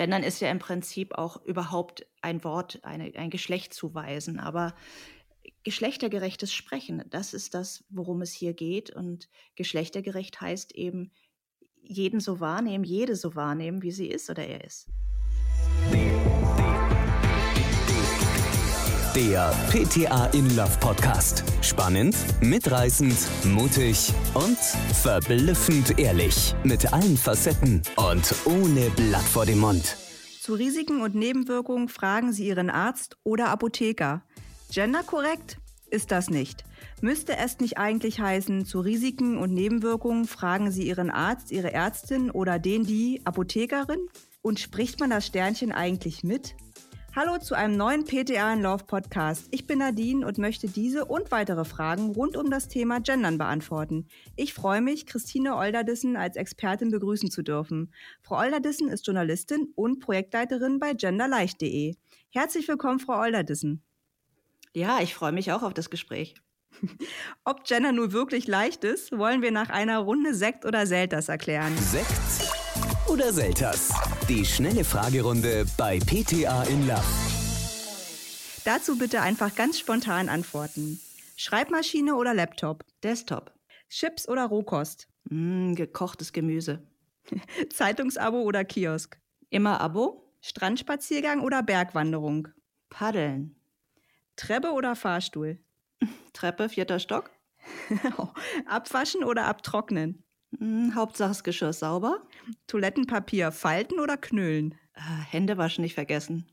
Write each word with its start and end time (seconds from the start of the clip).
Gendern 0.00 0.22
ist 0.22 0.40
ja 0.40 0.50
im 0.50 0.58
Prinzip 0.58 1.12
auch 1.18 1.44
überhaupt 1.44 2.06
ein 2.22 2.42
Wort, 2.42 2.80
eine, 2.84 3.12
ein 3.16 3.28
Geschlecht 3.28 3.74
zuweisen. 3.74 4.40
Aber 4.40 4.74
geschlechtergerechtes 5.62 6.54
Sprechen, 6.54 7.04
das 7.10 7.34
ist 7.34 7.52
das, 7.52 7.84
worum 7.90 8.22
es 8.22 8.32
hier 8.32 8.54
geht. 8.54 8.88
Und 8.88 9.28
geschlechtergerecht 9.56 10.40
heißt 10.40 10.74
eben, 10.74 11.12
jeden 11.82 12.18
so 12.18 12.40
wahrnehmen, 12.40 12.82
jede 12.82 13.14
so 13.14 13.34
wahrnehmen, 13.34 13.82
wie 13.82 13.92
sie 13.92 14.06
ist 14.06 14.30
oder 14.30 14.46
er 14.46 14.64
ist. 14.64 14.88
Der 19.14 19.52
PTA 19.68 20.26
in 20.26 20.54
Love 20.54 20.78
Podcast. 20.78 21.42
Spannend, 21.62 22.14
mitreißend, 22.40 23.16
mutig 23.44 24.12
und 24.34 24.56
verblüffend 24.56 25.98
ehrlich. 25.98 26.54
Mit 26.62 26.92
allen 26.92 27.16
Facetten 27.16 27.82
und 27.96 28.32
ohne 28.44 28.88
Blatt 28.90 29.22
vor 29.22 29.46
dem 29.46 29.58
Mund. 29.58 29.96
Zu 30.40 30.54
Risiken 30.54 31.02
und 31.02 31.16
Nebenwirkungen 31.16 31.88
fragen 31.88 32.32
Sie 32.32 32.46
Ihren 32.46 32.70
Arzt 32.70 33.16
oder 33.24 33.48
Apotheker. 33.48 34.22
Genderkorrekt 34.70 35.58
ist 35.90 36.12
das 36.12 36.30
nicht. 36.30 36.62
Müsste 37.00 37.36
es 37.36 37.58
nicht 37.58 37.78
eigentlich 37.78 38.20
heißen, 38.20 38.64
zu 38.64 38.78
Risiken 38.78 39.38
und 39.38 39.52
Nebenwirkungen 39.52 40.28
fragen 40.28 40.70
Sie 40.70 40.86
Ihren 40.86 41.10
Arzt, 41.10 41.50
Ihre 41.50 41.72
Ärztin 41.72 42.30
oder 42.30 42.60
den 42.60 42.84
die 42.84 43.22
Apothekerin? 43.24 44.06
Und 44.40 44.60
spricht 44.60 45.00
man 45.00 45.10
das 45.10 45.26
Sternchen 45.26 45.72
eigentlich 45.72 46.22
mit? 46.22 46.54
Hallo 47.16 47.38
zu 47.38 47.56
einem 47.56 47.76
neuen 47.76 48.04
PTA 48.04 48.52
in 48.52 48.62
Love 48.62 48.84
Podcast. 48.84 49.48
Ich 49.50 49.66
bin 49.66 49.80
Nadine 49.80 50.24
und 50.24 50.38
möchte 50.38 50.68
diese 50.68 51.06
und 51.06 51.32
weitere 51.32 51.64
Fragen 51.64 52.10
rund 52.10 52.36
um 52.36 52.52
das 52.52 52.68
Thema 52.68 53.00
Gendern 53.00 53.36
beantworten. 53.36 54.06
Ich 54.36 54.54
freue 54.54 54.80
mich, 54.80 55.06
Christine 55.06 55.56
Olderdissen 55.56 56.16
als 56.16 56.36
Expertin 56.36 56.92
begrüßen 56.92 57.28
zu 57.28 57.42
dürfen. 57.42 57.92
Frau 58.22 58.38
Olderdissen 58.38 58.88
ist 58.88 59.04
Journalistin 59.08 59.72
und 59.74 59.98
Projektleiterin 59.98 60.78
bei 60.78 60.94
genderleicht.de. 60.94 61.96
Herzlich 62.30 62.68
willkommen, 62.68 63.00
Frau 63.00 63.18
Olderdissen. 63.18 63.82
Ja, 64.72 65.00
ich 65.00 65.12
freue 65.12 65.32
mich 65.32 65.50
auch 65.50 65.64
auf 65.64 65.74
das 65.74 65.90
Gespräch. 65.90 66.36
Ob 67.44 67.64
Gender 67.64 67.90
nur 67.90 68.12
wirklich 68.12 68.46
leicht 68.46 68.84
ist, 68.84 69.10
wollen 69.10 69.42
wir 69.42 69.50
nach 69.50 69.70
einer 69.70 69.98
Runde 69.98 70.32
Sekt 70.32 70.64
oder 70.64 70.86
Selters 70.86 71.28
erklären. 71.28 71.76
Sekt 71.76 72.52
oder 73.08 73.32
Selters? 73.32 73.90
Die 74.30 74.44
schnelle 74.44 74.84
Fragerunde 74.84 75.66
bei 75.76 75.98
PTA 75.98 76.62
in 76.62 76.86
Love. 76.86 77.02
Dazu 78.64 78.96
bitte 78.96 79.22
einfach 79.22 79.56
ganz 79.56 79.80
spontan 79.80 80.28
antworten. 80.28 81.00
Schreibmaschine 81.34 82.14
oder 82.14 82.32
Laptop? 82.32 82.84
Desktop. 83.02 83.52
Chips 83.88 84.28
oder 84.28 84.44
Rohkost? 84.44 85.08
Mm, 85.28 85.74
gekochtes 85.74 86.32
Gemüse. 86.32 86.80
Zeitungsabo 87.70 88.42
oder 88.42 88.64
Kiosk? 88.64 89.20
Immer 89.48 89.80
Abo. 89.80 90.32
Strandspaziergang 90.42 91.40
oder 91.40 91.64
Bergwanderung? 91.64 92.46
Paddeln. 92.88 93.56
Treppe 94.36 94.70
oder 94.70 94.94
Fahrstuhl? 94.94 95.58
Treppe, 96.34 96.68
vierter 96.68 97.00
Stock. 97.00 97.32
Abwaschen 98.66 99.24
oder 99.24 99.46
abtrocknen? 99.46 100.22
Hm, 100.58 100.94
Hauptsache 100.94 101.30
das 101.30 101.44
Geschirr 101.44 101.72
sauber. 101.72 102.22
Toilettenpapier 102.66 103.52
falten 103.52 104.00
oder 104.00 104.16
knüllen? 104.16 104.74
Äh, 104.94 105.00
Hände 105.00 105.56
waschen 105.56 105.82
nicht 105.82 105.94
vergessen. 105.94 106.46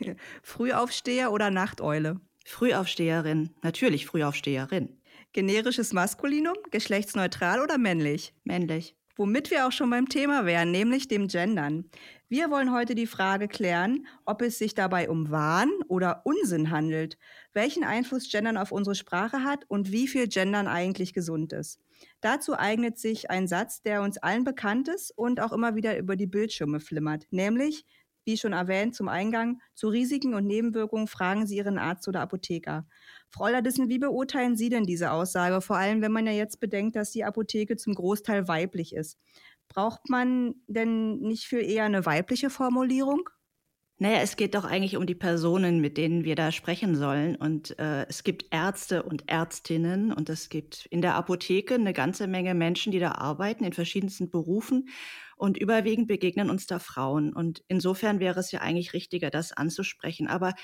Frühaufsteher 0.42 1.32
oder 1.32 1.50
Nachteule? 1.50 2.20
Frühaufsteherin. 2.44 3.50
Natürlich 3.62 4.06
Frühaufsteherin. 4.06 5.00
Generisches 5.32 5.92
Maskulinum, 5.92 6.54
geschlechtsneutral 6.70 7.60
oder 7.60 7.78
männlich? 7.78 8.34
Männlich. 8.44 8.96
Womit 9.16 9.52
wir 9.52 9.66
auch 9.66 9.72
schon 9.72 9.90
beim 9.90 10.08
Thema 10.08 10.44
wären, 10.44 10.72
nämlich 10.72 11.06
dem 11.06 11.28
Gendern. 11.28 11.88
Wir 12.28 12.50
wollen 12.50 12.72
heute 12.72 12.96
die 12.96 13.06
Frage 13.06 13.46
klären, 13.46 14.06
ob 14.24 14.42
es 14.42 14.58
sich 14.58 14.74
dabei 14.74 15.08
um 15.08 15.30
Wahn 15.30 15.70
oder 15.86 16.22
Unsinn 16.24 16.72
handelt, 16.72 17.16
welchen 17.52 17.84
Einfluss 17.84 18.28
Gendern 18.28 18.56
auf 18.56 18.72
unsere 18.72 18.96
Sprache 18.96 19.44
hat 19.44 19.64
und 19.68 19.92
wie 19.92 20.08
viel 20.08 20.26
Gendern 20.26 20.66
eigentlich 20.66 21.14
gesund 21.14 21.52
ist. 21.52 21.80
Dazu 22.20 22.58
eignet 22.58 22.98
sich 22.98 23.30
ein 23.30 23.48
Satz, 23.48 23.82
der 23.82 24.02
uns 24.02 24.18
allen 24.18 24.44
bekannt 24.44 24.88
ist 24.88 25.10
und 25.16 25.40
auch 25.40 25.52
immer 25.52 25.74
wieder 25.74 25.98
über 25.98 26.16
die 26.16 26.26
Bildschirme 26.26 26.80
flimmert, 26.80 27.26
nämlich 27.30 27.84
wie 28.24 28.38
schon 28.38 28.52
erwähnt, 28.52 28.94
zum 28.94 29.08
Eingang, 29.08 29.60
zu 29.74 29.88
Risiken 29.88 30.34
und 30.34 30.46
Nebenwirkungen 30.46 31.08
fragen 31.08 31.46
Sie 31.46 31.56
Ihren 31.56 31.78
Arzt 31.78 32.08
oder 32.08 32.20
Apotheker. 32.20 32.86
Frau 33.28 33.48
Ladissen, 33.48 33.88
wie 33.88 33.98
beurteilen 33.98 34.56
Sie 34.56 34.70
denn 34.70 34.84
diese 34.84 35.12
Aussage? 35.12 35.60
Vor 35.60 35.76
allem, 35.76 36.00
wenn 36.00 36.12
man 36.12 36.26
ja 36.26 36.32
jetzt 36.32 36.60
bedenkt, 36.60 36.96
dass 36.96 37.10
die 37.10 37.24
Apotheke 37.24 37.76
zum 37.76 37.94
Großteil 37.94 38.48
weiblich 38.48 38.94
ist. 38.94 39.18
Braucht 39.68 40.08
man 40.08 40.54
denn 40.66 41.18
nicht 41.20 41.44
für 41.44 41.60
eher 41.60 41.84
eine 41.84 42.06
weibliche 42.06 42.50
Formulierung? 42.50 43.28
Naja, 43.98 44.18
es 44.22 44.36
geht 44.36 44.56
doch 44.56 44.64
eigentlich 44.64 44.96
um 44.96 45.06
die 45.06 45.14
Personen, 45.14 45.80
mit 45.80 45.96
denen 45.96 46.24
wir 46.24 46.34
da 46.34 46.50
sprechen 46.50 46.96
sollen. 46.96 47.36
Und 47.36 47.78
äh, 47.78 48.06
es 48.08 48.24
gibt 48.24 48.46
Ärzte 48.50 49.04
und 49.04 49.30
Ärztinnen 49.30 50.12
und 50.12 50.28
es 50.28 50.48
gibt 50.48 50.86
in 50.86 51.00
der 51.00 51.14
Apotheke 51.14 51.74
eine 51.74 51.92
ganze 51.92 52.26
Menge 52.26 52.54
Menschen, 52.54 52.90
die 52.90 52.98
da 52.98 53.12
arbeiten 53.12 53.62
in 53.62 53.72
verschiedensten 53.72 54.30
Berufen. 54.30 54.88
Und 55.36 55.56
überwiegend 55.56 56.08
begegnen 56.08 56.50
uns 56.50 56.66
da 56.66 56.80
Frauen. 56.80 57.32
Und 57.32 57.62
insofern 57.68 58.18
wäre 58.18 58.40
es 58.40 58.50
ja 58.50 58.60
eigentlich 58.60 58.94
richtiger, 58.94 59.30
das 59.30 59.52
anzusprechen. 59.52 60.26
Aber 60.26 60.54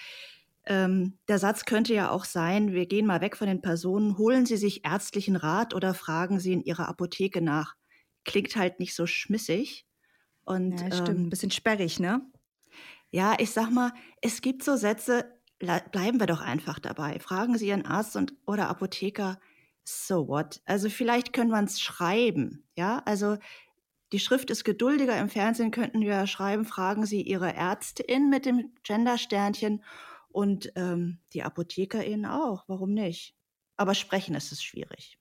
ähm, 0.67 1.19
der 1.29 1.39
Satz 1.39 1.65
könnte 1.65 1.95
ja 1.95 2.11
auch 2.11 2.25
sein, 2.25 2.73
wir 2.73 2.87
gehen 2.87 3.07
mal 3.07 3.21
weg 3.21 3.37
von 3.37 3.47
den 3.47 3.63
Personen, 3.63 4.19
holen 4.19 4.45
Sie 4.45 4.57
sich 4.57 4.85
ärztlichen 4.85 5.37
Rat 5.37 5.73
oder 5.73 5.95
fragen 5.95 6.41
Sie 6.41 6.53
in 6.53 6.63
Ihrer 6.63 6.89
Apotheke 6.89 7.41
nach. 7.43 7.77
Klingt 8.25 8.57
halt 8.57 8.81
nicht 8.81 8.95
so 8.95 9.07
schmissig. 9.07 9.87
Und, 10.45 10.81
ja, 10.81 10.91
stimmt, 10.91 11.19
ähm, 11.19 11.27
ein 11.27 11.31
bisschen 11.31 11.53
sperrig, 11.53 12.01
ne? 12.01 12.23
Ja, 13.11 13.35
ich 13.39 13.51
sag 13.51 13.71
mal, 13.71 13.93
es 14.21 14.41
gibt 14.41 14.63
so 14.63 14.77
Sätze, 14.77 15.25
bleiben 15.59 16.21
wir 16.21 16.27
doch 16.27 16.41
einfach 16.41 16.79
dabei. 16.79 17.19
Fragen 17.19 17.59
Sie 17.59 17.69
Ihren 17.69 17.87
Arzt 17.87 18.17
und, 18.17 18.35
oder 18.47 18.69
Apotheker, 18.69 19.41
so 19.85 20.29
what? 20.29 20.61
Also 20.65 20.89
vielleicht 20.89 21.33
können 21.33 21.51
wir 21.51 21.63
es 21.63 21.81
schreiben, 21.81 22.65
ja? 22.77 23.03
Also 23.05 23.37
die 24.13 24.19
Schrift 24.19 24.51
ist 24.51 24.65
geduldiger. 24.65 25.19
Im 25.19 25.29
Fernsehen 25.29 25.71
könnten 25.71 26.01
wir 26.01 26.27
schreiben, 26.27 26.65
fragen 26.65 27.07
Sie 27.07 27.23
Ihre 27.23 27.55
Ärztin 27.55 28.29
mit 28.29 28.47
dem 28.47 28.73
Gendersternchen 28.83 29.85
und 30.29 30.73
ähm, 30.77 31.19
die 31.33 31.43
Apothekerin 31.43 32.27
auch. 32.27 32.65
Warum 32.67 32.93
nicht? 32.93 33.35
Aber 33.77 33.95
sprechen 33.95 34.35
ist 34.35 34.53
es 34.53 34.63
schwierig. 34.63 35.19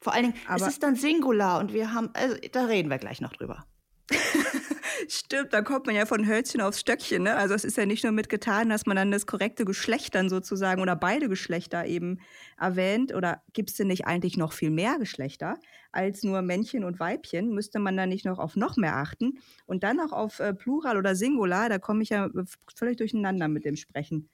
Vor 0.00 0.12
allen 0.12 0.32
Dingen, 0.32 0.36
Aber 0.46 0.62
es 0.62 0.68
ist 0.68 0.82
dann 0.82 0.94
Singular 0.94 1.58
und 1.58 1.72
wir 1.72 1.92
haben, 1.92 2.10
also 2.14 2.36
da 2.52 2.66
reden 2.66 2.90
wir 2.90 2.98
gleich 2.98 3.20
noch 3.20 3.32
drüber. 3.32 3.66
Stimmt, 5.10 5.54
da 5.54 5.62
kommt 5.62 5.86
man 5.86 5.94
ja 5.94 6.04
von 6.04 6.26
Hölzchen 6.26 6.60
aufs 6.60 6.80
Stöckchen. 6.80 7.22
Ne? 7.22 7.34
Also 7.34 7.54
es 7.54 7.64
ist 7.64 7.78
ja 7.78 7.86
nicht 7.86 8.04
nur 8.04 8.12
mit 8.12 8.28
getan, 8.28 8.68
dass 8.68 8.84
man 8.84 8.96
dann 8.96 9.10
das 9.10 9.26
korrekte 9.26 9.64
Geschlecht 9.64 10.14
dann 10.14 10.28
sozusagen 10.28 10.82
oder 10.82 10.96
beide 10.96 11.30
Geschlechter 11.30 11.86
eben 11.86 12.20
erwähnt. 12.58 13.14
Oder 13.14 13.42
gibt 13.54 13.70
es 13.70 13.76
denn 13.76 13.86
nicht 13.86 14.06
eigentlich 14.06 14.36
noch 14.36 14.52
viel 14.52 14.70
mehr 14.70 14.98
Geschlechter 14.98 15.58
als 15.92 16.24
nur 16.24 16.42
Männchen 16.42 16.84
und 16.84 17.00
Weibchen? 17.00 17.54
Müsste 17.54 17.78
man 17.78 17.96
dann 17.96 18.10
nicht 18.10 18.26
noch 18.26 18.38
auf 18.38 18.54
noch 18.54 18.76
mehr 18.76 18.96
achten? 18.96 19.38
Und 19.64 19.82
dann 19.82 19.98
auch 19.98 20.12
auf 20.12 20.40
äh, 20.40 20.52
Plural 20.52 20.98
oder 20.98 21.16
Singular, 21.16 21.70
da 21.70 21.78
komme 21.78 22.02
ich 22.02 22.10
ja 22.10 22.28
völlig 22.74 22.98
durcheinander 22.98 23.48
mit 23.48 23.64
dem 23.64 23.76
Sprechen. 23.76 24.28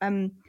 Ähm, 0.00 0.42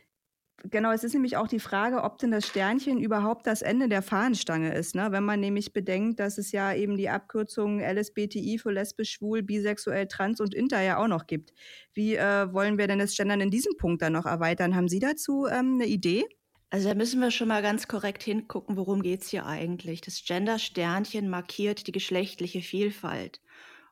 Genau, 0.70 0.92
es 0.92 1.04
ist 1.04 1.14
nämlich 1.14 1.38
auch 1.38 1.48
die 1.48 1.60
Frage, 1.60 2.04
ob 2.04 2.20
denn 2.20 2.30
das 2.30 2.46
Sternchen 2.46 3.00
überhaupt 3.00 3.48
das 3.48 3.64
Ende 3.64 3.90
der 3.90 4.04
Fahnenstange 4.04 4.74
ist. 4.74 4.94
Ne? 4.94 5.08
Wenn 5.12 5.24
man 5.24 5.40
nämlich 5.40 5.74
bedenkt, 5.74 6.20
dass 6.20 6.38
es 6.38 6.52
ja 6.52 6.74
eben 6.74 6.98
die 6.98 7.10
Abkürzungen 7.10 7.80
LSBTI 7.80 8.60
für 8.60 8.72
lesbisch, 8.72 9.14
schwul, 9.14 9.42
bisexuell, 9.42 10.08
trans 10.08 10.40
und 10.40 10.54
inter 10.54 10.80
ja 10.82 10.98
auch 10.98 11.08
noch 11.08 11.26
gibt. 11.26 11.52
Wie 11.94 12.16
äh, 12.16 12.54
wollen 12.54 12.78
wir 12.78 12.88
denn 12.88 13.00
das 13.00 13.16
Gendern 13.16 13.42
in 13.42 13.50
diesem 13.50 13.76
Punkt 13.78 14.04
dann 14.04 14.14
noch 14.14 14.28
erweitern? 14.28 14.76
Haben 14.76 14.88
Sie 14.88 15.00
dazu 15.00 15.48
ähm, 15.48 15.76
eine 15.76 15.88
Idee? 15.88 16.26
Also 16.70 16.90
da 16.90 16.96
müssen 16.96 17.20
wir 17.20 17.32
schon 17.32 17.48
mal 17.48 17.64
ganz 17.64 17.88
korrekt 17.88 18.22
hingucken, 18.22 18.78
worum 18.78 19.02
geht's 19.02 19.30
hier 19.30 19.46
eigentlich. 19.46 20.02
Das 20.02 20.24
Gender-Sternchen 20.24 21.28
markiert 21.28 21.88
die 21.88 21.92
geschlechtliche 21.92 22.62
Vielfalt. 22.62 23.42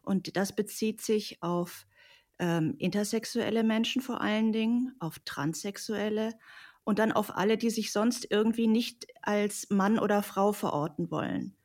Und 0.03 0.38
das 0.38 0.56
bezieht 0.56 1.01
sich 1.01 1.42
auf 1.42 1.88
ähm, 2.39 2.75
intersexuelle 2.80 3.63
Menschen 3.63 4.01
vor 4.01 4.21
allen 4.21 4.51
Dingen, 4.51 4.95
auf 5.00 5.19
Transsexuelle 5.19 6.33
und 6.83 7.00
dann 7.00 7.12
auf 7.12 7.36
alle, 7.38 7.57
die 7.57 7.69
sich 7.69 7.91
sonst 7.91 8.27
irgendwie 8.30 8.68
nicht 8.68 9.07
als 9.21 9.69
Mann 9.69 10.00
oder 10.00 10.24
Frau 10.24 10.53
verorten 10.53 11.12
wollen. 11.12 11.56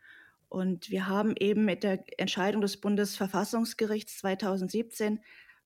Und 0.48 0.90
wir 0.90 1.08
haben 1.08 1.34
eben 1.38 1.64
mit 1.64 1.82
der 1.82 2.04
Entscheidung 2.18 2.60
des 2.60 2.76
Bundesverfassungsgerichts 2.76 4.18
2017 4.18 5.20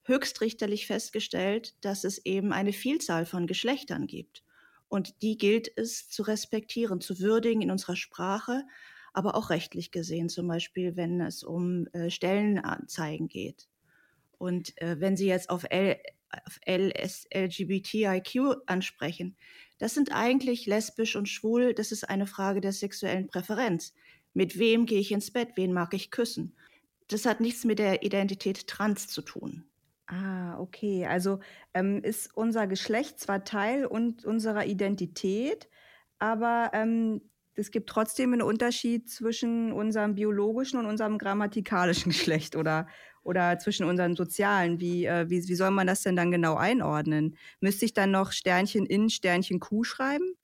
höchstrichterlich 0.04 0.86
festgestellt, 0.86 1.74
dass 1.82 2.04
es 2.04 2.24
eben 2.24 2.52
eine 2.52 2.72
Vielzahl 2.72 3.26
von 3.26 3.46
Geschlechtern 3.46 4.06
gibt. 4.06 4.44
Und 4.88 5.20
die 5.20 5.36
gilt 5.36 5.70
es 5.76 6.08
zu 6.08 6.22
respektieren, 6.22 7.00
zu 7.00 7.20
würdigen 7.20 7.60
in 7.60 7.70
unserer 7.70 7.96
Sprache, 7.96 8.64
aber 9.12 9.34
auch 9.34 9.50
rechtlich 9.50 9.90
gesehen, 9.90 10.28
zum 10.28 10.48
Beispiel 10.48 10.96
wenn 10.96 11.20
es 11.20 11.42
um 11.42 11.86
äh, 11.88 12.08
Stellenanzeigen 12.08 13.28
geht. 13.28 13.68
Und 14.38 14.80
äh, 14.80 15.00
wenn 15.00 15.16
Sie 15.16 15.26
jetzt 15.26 15.50
auf, 15.50 15.64
L, 15.68 15.98
auf 16.46 16.58
LS, 16.66 17.26
LGBTIQ 17.34 18.62
ansprechen, 18.66 19.36
das 19.78 19.94
sind 19.94 20.12
eigentlich 20.12 20.66
lesbisch 20.66 21.16
und 21.16 21.28
schwul, 21.28 21.74
das 21.74 21.92
ist 21.92 22.08
eine 22.08 22.26
Frage 22.26 22.60
der 22.60 22.72
sexuellen 22.72 23.28
Präferenz. 23.28 23.94
Mit 24.34 24.58
wem 24.58 24.86
gehe 24.86 25.00
ich 25.00 25.12
ins 25.12 25.30
Bett, 25.30 25.50
wen 25.56 25.72
mag 25.72 25.94
ich 25.94 26.10
küssen? 26.10 26.56
Das 27.08 27.26
hat 27.26 27.40
nichts 27.40 27.64
mit 27.64 27.78
der 27.78 28.02
Identität 28.02 28.66
trans 28.66 29.08
zu 29.08 29.22
tun. 29.22 29.64
Ah, 30.06 30.58
okay. 30.58 31.06
Also 31.06 31.40
ähm, 31.74 32.02
ist 32.02 32.34
unser 32.34 32.66
Geschlecht 32.66 33.20
zwar 33.20 33.44
Teil 33.44 33.84
und 33.86 34.24
unserer 34.24 34.66
Identität, 34.66 35.68
aber 36.18 36.70
ähm, 36.72 37.20
es 37.54 37.70
gibt 37.70 37.90
trotzdem 37.90 38.32
einen 38.32 38.42
Unterschied 38.42 39.10
zwischen 39.10 39.72
unserem 39.72 40.14
biologischen 40.14 40.78
und 40.78 40.86
unserem 40.86 41.18
grammatikalischen 41.18 42.12
Geschlecht 42.12 42.56
oder, 42.56 42.86
oder 43.28 43.58
zwischen 43.58 43.84
unseren 43.84 44.16
sozialen. 44.16 44.80
Wie, 44.80 45.04
äh, 45.04 45.28
wie, 45.28 45.46
wie 45.46 45.54
soll 45.54 45.70
man 45.70 45.86
das 45.86 46.02
denn 46.02 46.16
dann 46.16 46.30
genau 46.30 46.56
einordnen? 46.56 47.36
Müsste 47.60 47.84
ich 47.84 47.92
dann 47.92 48.10
noch 48.10 48.32
Sternchen 48.32 48.86
in, 48.86 49.10
Sternchen 49.10 49.60
Q 49.60 49.84
schreiben? 49.84 50.34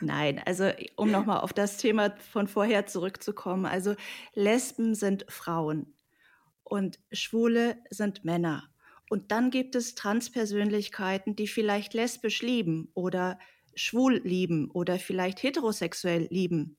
Nein, 0.00 0.42
also 0.44 0.70
um 0.94 1.10
nochmal 1.10 1.40
auf 1.40 1.54
das 1.54 1.78
Thema 1.78 2.14
von 2.32 2.48
vorher 2.48 2.86
zurückzukommen. 2.86 3.64
Also 3.64 3.94
Lesben 4.34 4.94
sind 4.94 5.24
Frauen 5.28 5.94
und 6.64 7.00
Schwule 7.12 7.78
sind 7.88 8.24
Männer. 8.24 8.68
Und 9.08 9.32
dann 9.32 9.50
gibt 9.50 9.74
es 9.74 9.94
Transpersönlichkeiten, 9.94 11.34
die 11.34 11.46
vielleicht 11.46 11.94
lesbisch 11.94 12.42
lieben 12.42 12.90
oder 12.92 13.38
schwul 13.74 14.20
lieben 14.22 14.70
oder 14.70 14.98
vielleicht 14.98 15.42
heterosexuell 15.42 16.26
lieben. 16.30 16.76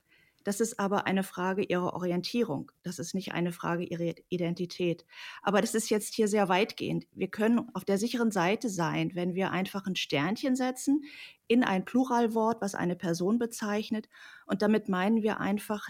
Das 0.48 0.62
ist 0.62 0.80
aber 0.80 1.08
eine 1.08 1.24
Frage 1.24 1.62
ihrer 1.62 1.94
Orientierung. 1.94 2.72
Das 2.82 3.00
ist 3.00 3.14
nicht 3.14 3.34
eine 3.34 3.52
Frage 3.52 3.84
ihrer 3.84 4.14
Identität. 4.30 5.06
Aber 5.42 5.60
das 5.60 5.76
ist 5.76 5.90
jetzt 5.90 6.16
hier 6.16 6.30
sehr 6.30 6.48
weitgehend. 6.48 7.06
Wir 7.12 7.28
können 7.28 7.70
auf 7.74 7.84
der 7.84 7.98
sicheren 7.98 8.32
Seite 8.32 8.70
sein, 8.70 9.12
wenn 9.14 9.36
wir 9.36 9.52
einfach 9.52 9.86
ein 9.88 9.98
Sternchen 9.98 10.56
setzen 10.56 11.04
in 11.48 11.66
ein 11.66 11.84
Pluralwort, 11.84 12.62
was 12.62 12.76
eine 12.76 12.96
Person 12.96 13.40
bezeichnet. 13.40 14.08
Und 14.46 14.62
damit 14.62 14.88
meinen 14.88 15.22
wir 15.22 15.42
einfach 15.42 15.90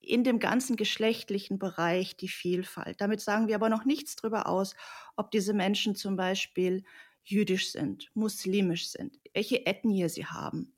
in 0.00 0.24
dem 0.24 0.38
ganzen 0.38 0.76
geschlechtlichen 0.76 1.58
Bereich 1.58 2.16
die 2.16 2.28
Vielfalt. 2.28 3.02
Damit 3.02 3.20
sagen 3.20 3.46
wir 3.46 3.56
aber 3.56 3.68
noch 3.68 3.84
nichts 3.84 4.16
darüber 4.16 4.48
aus, 4.48 4.74
ob 5.16 5.30
diese 5.30 5.52
Menschen 5.52 5.94
zum 5.94 6.16
Beispiel 6.16 6.82
jüdisch 7.24 7.72
sind, 7.72 8.10
muslimisch 8.14 8.88
sind, 8.88 9.20
welche 9.34 9.66
Ethnie 9.66 10.08
sie 10.08 10.24
haben, 10.24 10.75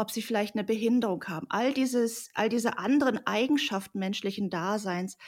ob 0.00 0.10
sie 0.10 0.22
vielleicht 0.22 0.54
eine 0.54 0.64
Behinderung 0.64 1.22
haben. 1.24 1.46
All, 1.50 1.74
dieses, 1.74 2.30
all 2.32 2.48
diese 2.48 2.78
anderen 2.78 3.26
Eigenschaften 3.26 3.98
menschlichen 3.98 4.48
Daseins 4.48 5.18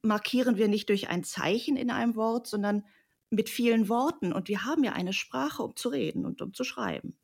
markieren 0.00 0.56
wir 0.56 0.68
nicht 0.68 0.88
durch 0.88 1.08
ein 1.08 1.22
Zeichen 1.22 1.76
in 1.76 1.90
einem 1.90 2.16
Wort, 2.16 2.46
sondern 2.46 2.84
mit 3.28 3.50
vielen 3.50 3.90
Worten. 3.90 4.32
Und 4.32 4.48
wir 4.48 4.64
haben 4.64 4.84
ja 4.84 4.92
eine 4.92 5.12
Sprache, 5.12 5.62
um 5.62 5.76
zu 5.76 5.90
reden 5.90 6.24
und 6.24 6.40
um 6.40 6.54
zu 6.54 6.64
schreiben. 6.64 7.18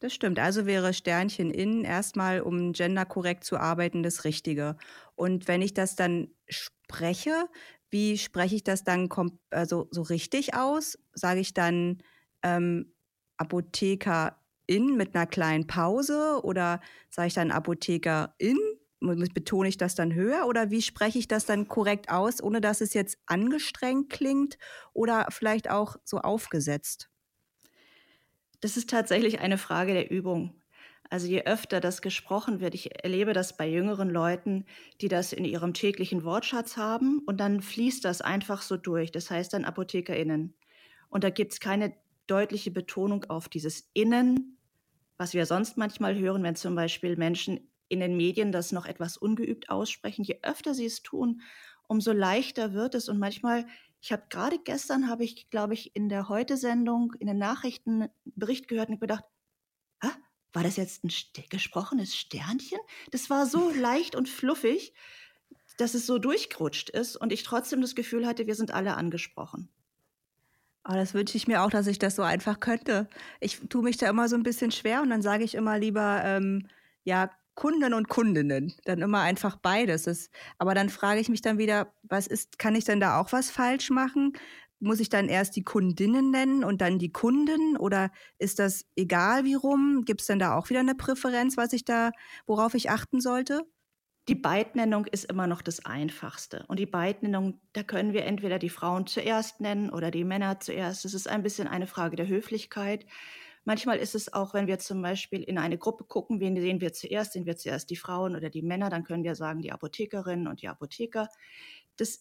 Das 0.00 0.12
stimmt. 0.12 0.38
Also 0.38 0.66
wäre 0.66 0.92
Sternchen 0.92 1.50
in 1.50 1.84
erstmal, 1.84 2.42
um 2.42 2.72
genderkorrekt 2.72 3.44
zu 3.44 3.56
arbeiten, 3.56 4.02
das 4.02 4.24
Richtige. 4.24 4.76
Und 5.14 5.48
wenn 5.48 5.62
ich 5.62 5.72
das 5.72 5.96
dann 5.96 6.28
spreche, 6.46 7.46
wie 7.90 8.18
spreche 8.18 8.56
ich 8.56 8.64
das 8.64 8.84
dann 8.84 9.08
also 9.48 9.88
so 9.90 10.02
richtig 10.02 10.52
aus? 10.54 10.98
Sage 11.14 11.40
ich 11.40 11.54
dann 11.54 12.02
ähm, 12.42 12.92
Apothekerin 14.70 14.96
mit 14.96 15.14
einer 15.14 15.26
kleinen 15.26 15.66
Pause 15.66 16.40
oder 16.42 16.80
sage 17.08 17.28
ich 17.28 17.34
dann 17.34 17.50
Apothekerin? 17.50 18.58
Betone 19.34 19.68
ich 19.68 19.78
das 19.78 19.94
dann 19.94 20.14
höher 20.14 20.46
oder 20.46 20.70
wie 20.70 20.82
spreche 20.82 21.18
ich 21.18 21.26
das 21.26 21.46
dann 21.46 21.68
korrekt 21.68 22.10
aus, 22.10 22.42
ohne 22.42 22.60
dass 22.60 22.80
es 22.80 22.94
jetzt 22.94 23.18
angestrengt 23.26 24.10
klingt 24.10 24.58
oder 24.92 25.26
vielleicht 25.30 25.70
auch 25.70 25.96
so 26.04 26.18
aufgesetzt? 26.18 27.08
Das 28.60 28.76
ist 28.76 28.90
tatsächlich 28.90 29.40
eine 29.40 29.56
Frage 29.56 29.94
der 29.94 30.10
Übung. 30.10 30.54
Also 31.08 31.26
je 31.26 31.42
öfter 31.44 31.80
das 31.80 32.02
gesprochen 32.02 32.60
wird, 32.60 32.74
ich 32.74 33.02
erlebe 33.02 33.32
das 33.32 33.56
bei 33.56 33.66
jüngeren 33.66 34.10
Leuten, 34.10 34.66
die 35.00 35.08
das 35.08 35.32
in 35.32 35.44
ihrem 35.44 35.72
täglichen 35.72 36.22
Wortschatz 36.22 36.76
haben 36.76 37.22
und 37.26 37.38
dann 37.38 37.62
fließt 37.62 38.04
das 38.04 38.20
einfach 38.20 38.62
so 38.62 38.76
durch. 38.76 39.10
Das 39.10 39.30
heißt 39.30 39.54
dann 39.54 39.64
ApothekerInnen. 39.64 40.54
Und 41.08 41.24
da 41.24 41.30
gibt 41.30 41.52
es 41.52 41.58
keine 41.58 41.94
deutliche 42.28 42.70
Betonung 42.70 43.24
auf 43.24 43.48
dieses 43.48 43.90
Innen, 43.92 44.59
was 45.20 45.34
wir 45.34 45.44
sonst 45.44 45.76
manchmal 45.76 46.18
hören, 46.18 46.42
wenn 46.42 46.56
zum 46.56 46.74
Beispiel 46.74 47.14
Menschen 47.14 47.70
in 47.88 48.00
den 48.00 48.16
Medien 48.16 48.52
das 48.52 48.72
noch 48.72 48.86
etwas 48.86 49.18
ungeübt 49.18 49.68
aussprechen. 49.68 50.24
Je 50.24 50.38
öfter 50.42 50.72
sie 50.72 50.86
es 50.86 51.02
tun, 51.02 51.42
umso 51.88 52.12
leichter 52.12 52.72
wird 52.72 52.94
es. 52.94 53.10
Und 53.10 53.18
manchmal 53.18 53.66
ich 54.00 54.12
habe 54.12 54.22
gerade 54.30 54.58
gestern, 54.58 55.10
habe 55.10 55.24
ich, 55.24 55.50
glaube 55.50 55.74
ich, 55.74 55.94
in 55.94 56.08
der 56.08 56.30
Heute-Sendung, 56.30 57.12
in 57.18 57.26
den 57.26 57.36
Nachrichten 57.36 58.04
einen 58.04 58.12
Bericht 58.24 58.66
gehört 58.66 58.88
und 58.88 58.98
gedacht, 58.98 59.24
Hä? 60.02 60.08
war 60.54 60.62
das 60.62 60.76
jetzt 60.76 61.04
ein 61.04 61.12
gesprochenes 61.50 62.16
Sternchen? 62.16 62.78
Das 63.10 63.28
war 63.28 63.44
so 63.44 63.70
leicht 63.76 64.16
und 64.16 64.26
fluffig, 64.26 64.94
dass 65.76 65.92
es 65.92 66.06
so 66.06 66.18
durchgerutscht 66.18 66.88
ist 66.88 67.16
und 67.16 67.30
ich 67.30 67.42
trotzdem 67.42 67.82
das 67.82 67.94
Gefühl 67.94 68.26
hatte, 68.26 68.46
wir 68.46 68.54
sind 68.54 68.70
alle 68.70 68.96
angesprochen. 68.96 69.68
Oh, 70.88 70.94
das 70.94 71.12
wünsche 71.12 71.36
ich 71.36 71.46
mir 71.46 71.62
auch, 71.62 71.70
dass 71.70 71.86
ich 71.86 71.98
das 71.98 72.16
so 72.16 72.22
einfach 72.22 72.58
könnte. 72.58 73.08
Ich 73.40 73.60
tue 73.68 73.82
mich 73.82 73.98
da 73.98 74.08
immer 74.08 74.28
so 74.28 74.36
ein 74.36 74.42
bisschen 74.42 74.70
schwer 74.70 75.02
und 75.02 75.10
dann 75.10 75.20
sage 75.22 75.44
ich 75.44 75.54
immer 75.54 75.78
lieber, 75.78 76.22
ähm, 76.24 76.68
ja, 77.04 77.30
Kunden 77.54 77.92
und 77.92 78.08
Kundinnen. 78.08 78.72
Dann 78.84 79.02
immer 79.02 79.20
einfach 79.20 79.56
beides. 79.56 80.04
Das, 80.04 80.30
aber 80.58 80.74
dann 80.74 80.88
frage 80.88 81.20
ich 81.20 81.28
mich 81.28 81.42
dann 81.42 81.58
wieder, 81.58 81.92
was 82.02 82.26
ist, 82.26 82.58
kann 82.58 82.74
ich 82.74 82.84
denn 82.84 83.00
da 83.00 83.20
auch 83.20 83.32
was 83.32 83.50
falsch 83.50 83.90
machen? 83.90 84.32
Muss 84.78 85.00
ich 85.00 85.10
dann 85.10 85.28
erst 85.28 85.56
die 85.56 85.64
Kundinnen 85.64 86.30
nennen 86.30 86.64
und 86.64 86.80
dann 86.80 86.98
die 86.98 87.12
Kunden? 87.12 87.76
Oder 87.76 88.10
ist 88.38 88.58
das 88.58 88.86
egal 88.96 89.44
wie 89.44 89.54
rum? 89.54 90.04
Gibt 90.06 90.22
es 90.22 90.28
denn 90.28 90.38
da 90.38 90.56
auch 90.56 90.70
wieder 90.70 90.80
eine 90.80 90.94
Präferenz, 90.94 91.58
was 91.58 91.74
ich 91.74 91.84
da, 91.84 92.12
worauf 92.46 92.74
ich 92.74 92.88
achten 92.90 93.20
sollte? 93.20 93.66
Die 94.30 94.36
Beidnennung 94.36 95.06
ist 95.06 95.24
immer 95.24 95.48
noch 95.48 95.60
das 95.60 95.84
Einfachste. 95.84 96.64
Und 96.68 96.78
die 96.78 96.86
Beidnennung, 96.86 97.60
da 97.72 97.82
können 97.82 98.12
wir 98.12 98.24
entweder 98.24 98.60
die 98.60 98.68
Frauen 98.68 99.08
zuerst 99.08 99.60
nennen 99.60 99.90
oder 99.90 100.12
die 100.12 100.22
Männer 100.22 100.60
zuerst. 100.60 101.04
Das 101.04 101.14
ist 101.14 101.28
ein 101.28 101.42
bisschen 101.42 101.66
eine 101.66 101.88
Frage 101.88 102.14
der 102.14 102.28
Höflichkeit. 102.28 103.06
Manchmal 103.64 103.98
ist 103.98 104.14
es 104.14 104.32
auch, 104.32 104.54
wenn 104.54 104.68
wir 104.68 104.78
zum 104.78 105.02
Beispiel 105.02 105.42
in 105.42 105.58
eine 105.58 105.78
Gruppe 105.78 106.04
gucken, 106.04 106.38
wen 106.38 106.54
sehen 106.60 106.80
wir 106.80 106.92
zuerst? 106.92 107.32
Sehen 107.32 107.44
wir 107.44 107.56
zuerst 107.56 107.90
die 107.90 107.96
Frauen 107.96 108.36
oder 108.36 108.50
die 108.50 108.62
Männer? 108.62 108.88
Dann 108.88 109.02
können 109.02 109.24
wir 109.24 109.34
sagen, 109.34 109.62
die 109.62 109.72
Apothekerinnen 109.72 110.46
und 110.46 110.62
die 110.62 110.68
Apotheker. 110.68 111.28
Das, 111.96 112.20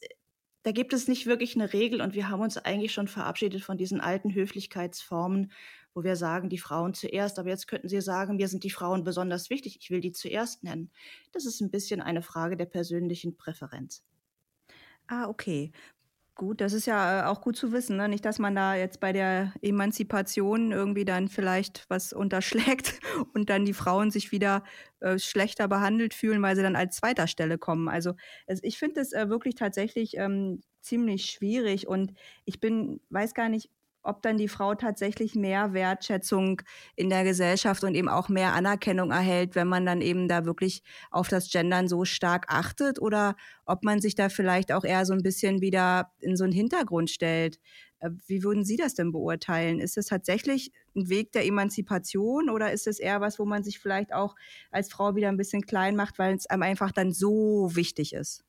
da 0.64 0.72
gibt 0.72 0.94
es 0.94 1.08
nicht 1.08 1.26
wirklich 1.26 1.56
eine 1.56 1.72
Regel 1.72 2.02
und 2.02 2.14
wir 2.14 2.30
haben 2.30 2.42
uns 2.42 2.58
eigentlich 2.58 2.94
schon 2.94 3.08
verabschiedet 3.08 3.62
von 3.62 3.78
diesen 3.78 4.02
alten 4.02 4.34
Höflichkeitsformen, 4.34 5.52
wo 5.94 6.04
wir 6.04 6.16
sagen, 6.16 6.50
die 6.50 6.58
Frauen 6.58 6.94
zuerst. 6.94 7.40
Aber 7.40 7.50
jetzt 7.50 7.68
könnten 7.68 7.88
Sie 7.88 8.02
sagen, 8.02 8.36
mir 8.36 8.48
sind 8.48 8.64
die 8.64 8.70
Frauen 8.70 9.04
besonders 9.04 9.50
wichtig, 9.50 9.78
ich 9.82 9.90
will 9.90 10.02
die 10.02 10.12
zuerst 10.12 10.64
nennen. 10.64 10.92
Das 11.32 11.46
ist 11.46 11.62
ein 11.62 11.72
bisschen 11.72 12.02
eine 12.02 12.22
Frage 12.22 12.58
der 12.58 12.66
persönlichen 12.66 13.38
Präferenz. 13.38 14.04
Ah, 15.08 15.28
okay. 15.28 15.72
Gut, 16.39 16.62
das 16.62 16.72
ist 16.72 16.86
ja 16.86 17.19
äh, 17.19 17.25
auch 17.25 17.41
gut 17.41 17.58
zu 17.58 17.74
wissen. 17.74 17.98
Ne? 17.98 18.08
Nicht, 18.08 18.24
dass 18.24 18.39
man 18.39 18.55
da 18.55 18.74
jetzt 18.74 19.01
bei 19.01 19.12
der 19.12 19.51
Emanzipation 19.62 20.72
irgendwie 20.72 21.03
dann 21.03 21.27
vielleicht 21.27 21.84
was 21.89 22.13
unterschlägt 22.13 23.01
und 23.34 23.50
dann 23.50 23.65
die 23.65 23.74
Frauen 23.74 24.10
sich 24.10 24.31
wieder 24.31 24.63
äh, 25.01 25.19
schlechter 25.19 25.67
behandelt 25.67 26.13
fühlen, 26.13 26.41
weil 26.41 26.55
sie 26.55 26.62
dann 26.62 26.77
als 26.77 26.96
zweiter 26.96 27.27
Stelle 27.27 27.58
kommen. 27.58 27.89
Also 27.89 28.13
es, 28.48 28.63
ich 28.63 28.77
finde 28.79 29.01
es 29.01 29.12
äh, 29.12 29.27
wirklich 29.27 29.55
tatsächlich 29.55 30.15
ähm, 30.15 30.62
ziemlich 30.79 31.25
schwierig 31.25 31.89
und 31.89 32.13
ich 32.46 32.62
bin, 32.62 33.01
weiß 33.10 33.34
gar 33.34 33.50
nicht, 33.50 33.69
ob 34.03 34.22
dann 34.22 34.38
die 34.38 34.48
Frau 34.48 34.75
tatsächlich 34.75 35.36
mehr 35.36 35.74
Wertschätzung 35.74 36.62
in 36.96 37.10
der 37.10 37.24
Gesellschaft 37.24 37.84
und 37.84 37.96
eben 37.96 38.10
auch 38.10 38.29
mehr 38.29 38.53
Anerkennung 38.53 39.12
erhält, 39.12 39.56
wenn 39.56 39.68
man 39.68 39.86
dann 39.86 40.01
eben 40.01 40.27
da 40.27 40.46
wirklich 40.46 40.84
auf 41.12 41.27
das 41.27 41.50
Gendern 41.50 41.88
so 41.88 42.06
stark 42.06 42.46
achtet 42.48 43.01
oder 43.01 43.36
ob 43.65 43.84
man 43.84 44.01
sich 44.01 44.15
da 44.15 44.29
vielleicht 44.29 44.72
auch 44.72 44.84
eher 44.84 45.06
so 45.06 45.13
ein 45.13 45.24
bisschen 45.24 45.62
wieder 45.62 46.12
in 46.20 46.36
so 46.36 46.44
einen 46.44 46.53
Hintergrund 46.53 47.10
stellt. 47.10 47.60
Äh, 48.00 48.12
wie 48.27 48.44
würden 48.44 48.63
Sie 48.63 48.77
das 48.77 48.94
denn 48.94 49.12
beurteilen? 49.12 49.79
Ist 49.79 49.98
es 49.98 50.08
tatsächlich 50.08 50.72
ein 50.96 51.10
Weg 51.10 51.32
der 51.34 51.46
Emanzipation 51.46 52.50
oder 52.50 52.72
ist 52.72 52.88
es 52.88 53.00
eher 53.00 53.22
was, 53.22 53.39
wo 53.39 53.46
man 53.46 53.63
sich 53.63 53.79
vielleicht 53.79 54.13
auch 54.13 54.36
als 54.72 54.91
Frau 54.91 55.15
wieder 55.15 55.29
ein 55.29 55.38
bisschen 55.38 55.62
klein 55.62 55.96
macht, 55.96 56.20
weil 56.20 56.36
es 56.36 56.48
einem 56.48 56.63
einfach 56.63 56.91
dann 56.91 57.12
so 57.12 57.70
wichtig 57.74 58.13
ist? 58.13 58.44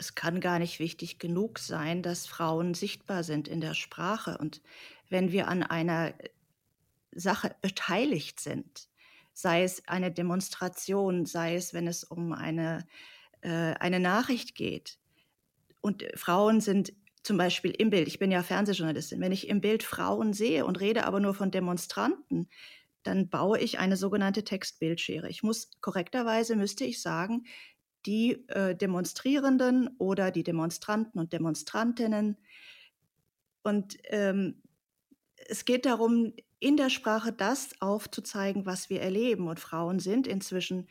Es 0.00 0.14
kann 0.14 0.40
gar 0.40 0.58
nicht 0.58 0.80
wichtig 0.80 1.18
genug 1.18 1.58
sein, 1.58 2.02
dass 2.02 2.26
Frauen 2.26 2.72
sichtbar 2.72 3.22
sind 3.22 3.48
in 3.48 3.60
der 3.60 3.74
Sprache. 3.74 4.38
Und 4.38 4.62
wenn 5.10 5.30
wir 5.30 5.46
an 5.46 5.62
einer 5.62 6.14
Sache 7.12 7.54
beteiligt 7.60 8.40
sind, 8.40 8.88
sei 9.34 9.62
es 9.62 9.86
eine 9.86 10.10
Demonstration, 10.10 11.26
sei 11.26 11.54
es, 11.54 11.74
wenn 11.74 11.86
es 11.86 12.02
um 12.02 12.32
eine, 12.32 12.86
äh, 13.42 13.74
eine 13.74 14.00
Nachricht 14.00 14.54
geht, 14.54 14.98
und 15.82 16.04
Frauen 16.14 16.60
sind 16.60 16.92
zum 17.22 17.38
Beispiel 17.38 17.70
im 17.70 17.88
Bild, 17.90 18.06
ich 18.06 18.18
bin 18.18 18.30
ja 18.30 18.42
Fernsehjournalistin, 18.42 19.20
wenn 19.20 19.32
ich 19.32 19.48
im 19.48 19.60
Bild 19.60 19.82
Frauen 19.82 20.34
sehe 20.34 20.66
und 20.66 20.80
rede 20.80 21.06
aber 21.06 21.20
nur 21.20 21.34
von 21.34 21.50
Demonstranten, 21.50 22.48
dann 23.02 23.30
baue 23.30 23.58
ich 23.58 23.78
eine 23.78 23.96
sogenannte 23.96 24.44
Textbildschere. 24.44 25.28
Ich 25.30 25.42
muss 25.42 25.70
korrekterweise 25.80 26.54
müsste 26.54 26.84
ich 26.84 27.00
sagen, 27.00 27.44
die 28.06 28.48
äh, 28.48 28.74
Demonstrierenden 28.74 29.90
oder 29.98 30.30
die 30.30 30.42
Demonstranten 30.42 31.20
und 31.20 31.32
Demonstrantinnen. 31.32 32.36
Und 33.62 33.98
ähm, 34.04 34.62
es 35.48 35.64
geht 35.64 35.86
darum, 35.86 36.32
in 36.58 36.76
der 36.76 36.90
Sprache 36.90 37.32
das 37.32 37.70
aufzuzeigen, 37.80 38.66
was 38.66 38.90
wir 38.90 39.00
erleben. 39.00 39.48
Und 39.48 39.60
Frauen 39.60 39.98
sind 39.98 40.26
inzwischen 40.26 40.86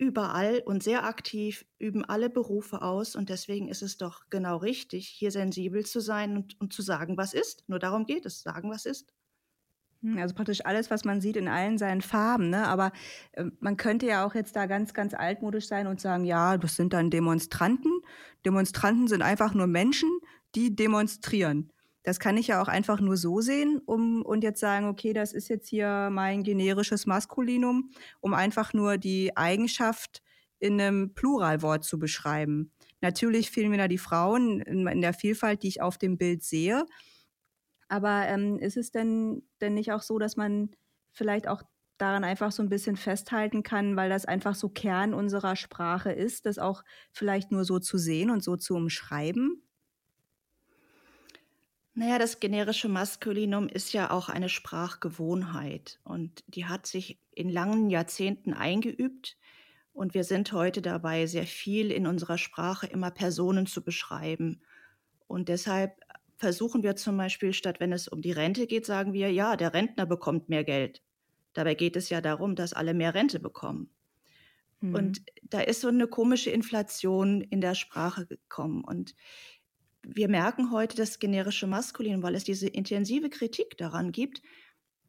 überall 0.00 0.62
und 0.64 0.82
sehr 0.82 1.04
aktiv, 1.04 1.66
üben 1.78 2.04
alle 2.06 2.30
Berufe 2.30 2.80
aus 2.80 3.14
und 3.14 3.28
deswegen 3.28 3.68
ist 3.68 3.82
es 3.82 3.98
doch 3.98 4.30
genau 4.30 4.56
richtig, 4.56 5.06
hier 5.08 5.30
sensibel 5.30 5.84
zu 5.84 6.00
sein 6.00 6.36
und, 6.36 6.58
und 6.58 6.72
zu 6.72 6.80
sagen, 6.80 7.18
was 7.18 7.34
ist. 7.34 7.68
Nur 7.68 7.78
darum 7.78 8.06
geht 8.06 8.24
es, 8.24 8.40
sagen, 8.40 8.70
was 8.70 8.86
ist. 8.86 9.12
Hm, 10.02 10.18
also 10.18 10.34
praktisch 10.34 10.64
alles, 10.64 10.90
was 10.90 11.04
man 11.04 11.20
sieht 11.20 11.36
in 11.36 11.48
allen 11.48 11.78
seinen 11.78 12.00
Farben. 12.00 12.50
Ne? 12.50 12.66
Aber 12.66 12.92
äh, 13.32 13.44
man 13.60 13.76
könnte 13.76 14.06
ja 14.06 14.24
auch 14.24 14.34
jetzt 14.34 14.56
da 14.56 14.66
ganz, 14.66 14.94
ganz 14.94 15.14
altmodisch 15.14 15.66
sein 15.68 15.86
und 15.86 16.00
sagen, 16.00 16.24
ja, 16.24 16.56
das 16.58 16.76
sind 16.76 16.92
dann 16.92 17.10
Demonstranten. 17.10 17.92
Demonstranten 18.44 19.08
sind 19.08 19.22
einfach 19.22 19.54
nur 19.54 19.66
Menschen, 19.66 20.10
die 20.54 20.74
demonstrieren. 20.74 21.72
Das 22.02 22.18
kann 22.18 22.38
ich 22.38 22.46
ja 22.46 22.62
auch 22.62 22.68
einfach 22.68 23.00
nur 23.00 23.18
so 23.18 23.42
sehen, 23.42 23.80
um 23.84 24.22
und 24.22 24.42
jetzt 24.42 24.60
sagen, 24.60 24.88
okay, 24.88 25.12
das 25.12 25.34
ist 25.34 25.48
jetzt 25.48 25.68
hier 25.68 26.08
mein 26.10 26.42
generisches 26.42 27.04
Maskulinum, 27.04 27.90
um 28.20 28.32
einfach 28.32 28.72
nur 28.72 28.96
die 28.96 29.36
Eigenschaft 29.36 30.22
in 30.58 30.80
einem 30.80 31.12
Pluralwort 31.14 31.84
zu 31.84 31.98
beschreiben. 31.98 32.72
Natürlich 33.02 33.50
fehlen 33.50 33.70
mir 33.70 33.78
da 33.78 33.88
die 33.88 33.98
Frauen 33.98 34.60
in, 34.60 34.86
in 34.86 35.00
der 35.02 35.12
Vielfalt, 35.12 35.62
die 35.62 35.68
ich 35.68 35.82
auf 35.82 35.98
dem 35.98 36.16
Bild 36.16 36.42
sehe. 36.42 36.86
Aber 37.90 38.28
ähm, 38.28 38.60
ist 38.60 38.76
es 38.76 38.92
denn, 38.92 39.42
denn 39.60 39.74
nicht 39.74 39.90
auch 39.90 40.02
so, 40.02 40.20
dass 40.20 40.36
man 40.36 40.70
vielleicht 41.10 41.48
auch 41.48 41.64
daran 41.98 42.22
einfach 42.22 42.52
so 42.52 42.62
ein 42.62 42.68
bisschen 42.68 42.96
festhalten 42.96 43.64
kann, 43.64 43.96
weil 43.96 44.08
das 44.08 44.26
einfach 44.26 44.54
so 44.54 44.68
Kern 44.68 45.12
unserer 45.12 45.56
Sprache 45.56 46.12
ist, 46.12 46.46
das 46.46 46.60
auch 46.60 46.84
vielleicht 47.10 47.50
nur 47.50 47.64
so 47.64 47.80
zu 47.80 47.98
sehen 47.98 48.30
und 48.30 48.44
so 48.44 48.56
zu 48.56 48.76
umschreiben? 48.76 49.64
Naja, 51.94 52.20
das 52.20 52.38
generische 52.38 52.88
Maskulinum 52.88 53.68
ist 53.68 53.92
ja 53.92 54.12
auch 54.12 54.28
eine 54.28 54.48
Sprachgewohnheit 54.48 55.98
und 56.04 56.44
die 56.46 56.66
hat 56.66 56.86
sich 56.86 57.18
in 57.32 57.50
langen 57.50 57.90
Jahrzehnten 57.90 58.54
eingeübt. 58.54 59.36
Und 59.92 60.14
wir 60.14 60.22
sind 60.22 60.52
heute 60.52 60.80
dabei, 60.80 61.26
sehr 61.26 61.46
viel 61.46 61.90
in 61.90 62.06
unserer 62.06 62.38
Sprache 62.38 62.86
immer 62.86 63.10
Personen 63.10 63.66
zu 63.66 63.82
beschreiben. 63.82 64.62
Und 65.26 65.48
deshalb 65.48 66.00
versuchen 66.40 66.82
wir 66.82 66.96
zum 66.96 67.18
Beispiel, 67.18 67.52
statt 67.52 67.80
wenn 67.80 67.92
es 67.92 68.08
um 68.08 68.22
die 68.22 68.32
Rente 68.32 68.66
geht, 68.66 68.86
sagen 68.86 69.12
wir, 69.12 69.30
ja, 69.30 69.56
der 69.56 69.74
Rentner 69.74 70.06
bekommt 70.06 70.48
mehr 70.48 70.64
Geld. 70.64 71.02
Dabei 71.52 71.74
geht 71.74 71.96
es 71.96 72.08
ja 72.08 72.22
darum, 72.22 72.56
dass 72.56 72.72
alle 72.72 72.94
mehr 72.94 73.14
Rente 73.14 73.38
bekommen. 73.40 73.90
Mhm. 74.80 74.94
Und 74.94 75.22
da 75.42 75.60
ist 75.60 75.82
so 75.82 75.88
eine 75.88 76.08
komische 76.08 76.50
Inflation 76.50 77.42
in 77.42 77.60
der 77.60 77.74
Sprache 77.74 78.26
gekommen. 78.26 78.82
Und 78.82 79.14
wir 80.02 80.28
merken 80.28 80.70
heute 80.70 80.96
das 80.96 81.18
generische 81.18 81.66
Maskulin, 81.66 82.22
weil 82.22 82.34
es 82.34 82.44
diese 82.44 82.68
intensive 82.68 83.28
Kritik 83.28 83.76
daran 83.76 84.10
gibt, 84.10 84.40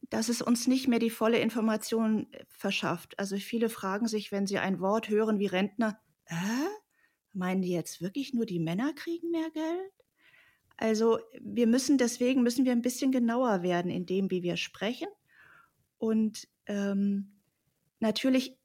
dass 0.09 0.27
es 0.27 0.41
uns 0.41 0.67
nicht 0.67 0.89
mehr 0.89 0.99
die 0.99 1.09
volle 1.09 1.39
Information 1.39 2.27
äh, 2.33 2.43
verschafft. 2.49 3.17
Also 3.19 3.37
viele 3.37 3.69
fragen 3.69 4.07
sich, 4.07 4.33
wenn 4.33 4.47
sie 4.47 4.57
ein 4.57 4.81
Wort 4.81 5.07
hören 5.07 5.39
wie 5.39 5.45
Rentner, 5.45 6.01
äh, 6.25 6.35
meinen 7.31 7.61
die 7.61 7.71
jetzt 7.71 8.01
wirklich 8.01 8.33
nur 8.33 8.45
die 8.45 8.59
Männer 8.59 8.91
kriegen 8.93 9.31
mehr 9.31 9.49
Geld? 9.51 10.00
Also 10.81 11.19
wir 11.39 11.67
müssen 11.67 11.99
deswegen 11.99 12.41
müssen 12.41 12.65
wir 12.65 12.71
ein 12.71 12.81
bisschen 12.81 13.11
genauer 13.11 13.61
werden 13.61 13.91
in 13.91 14.07
dem, 14.07 14.31
wie 14.31 14.41
wir 14.41 14.57
sprechen. 14.57 15.07
Und 15.99 16.47
ähm, 16.65 17.39
natürlich 17.99 18.57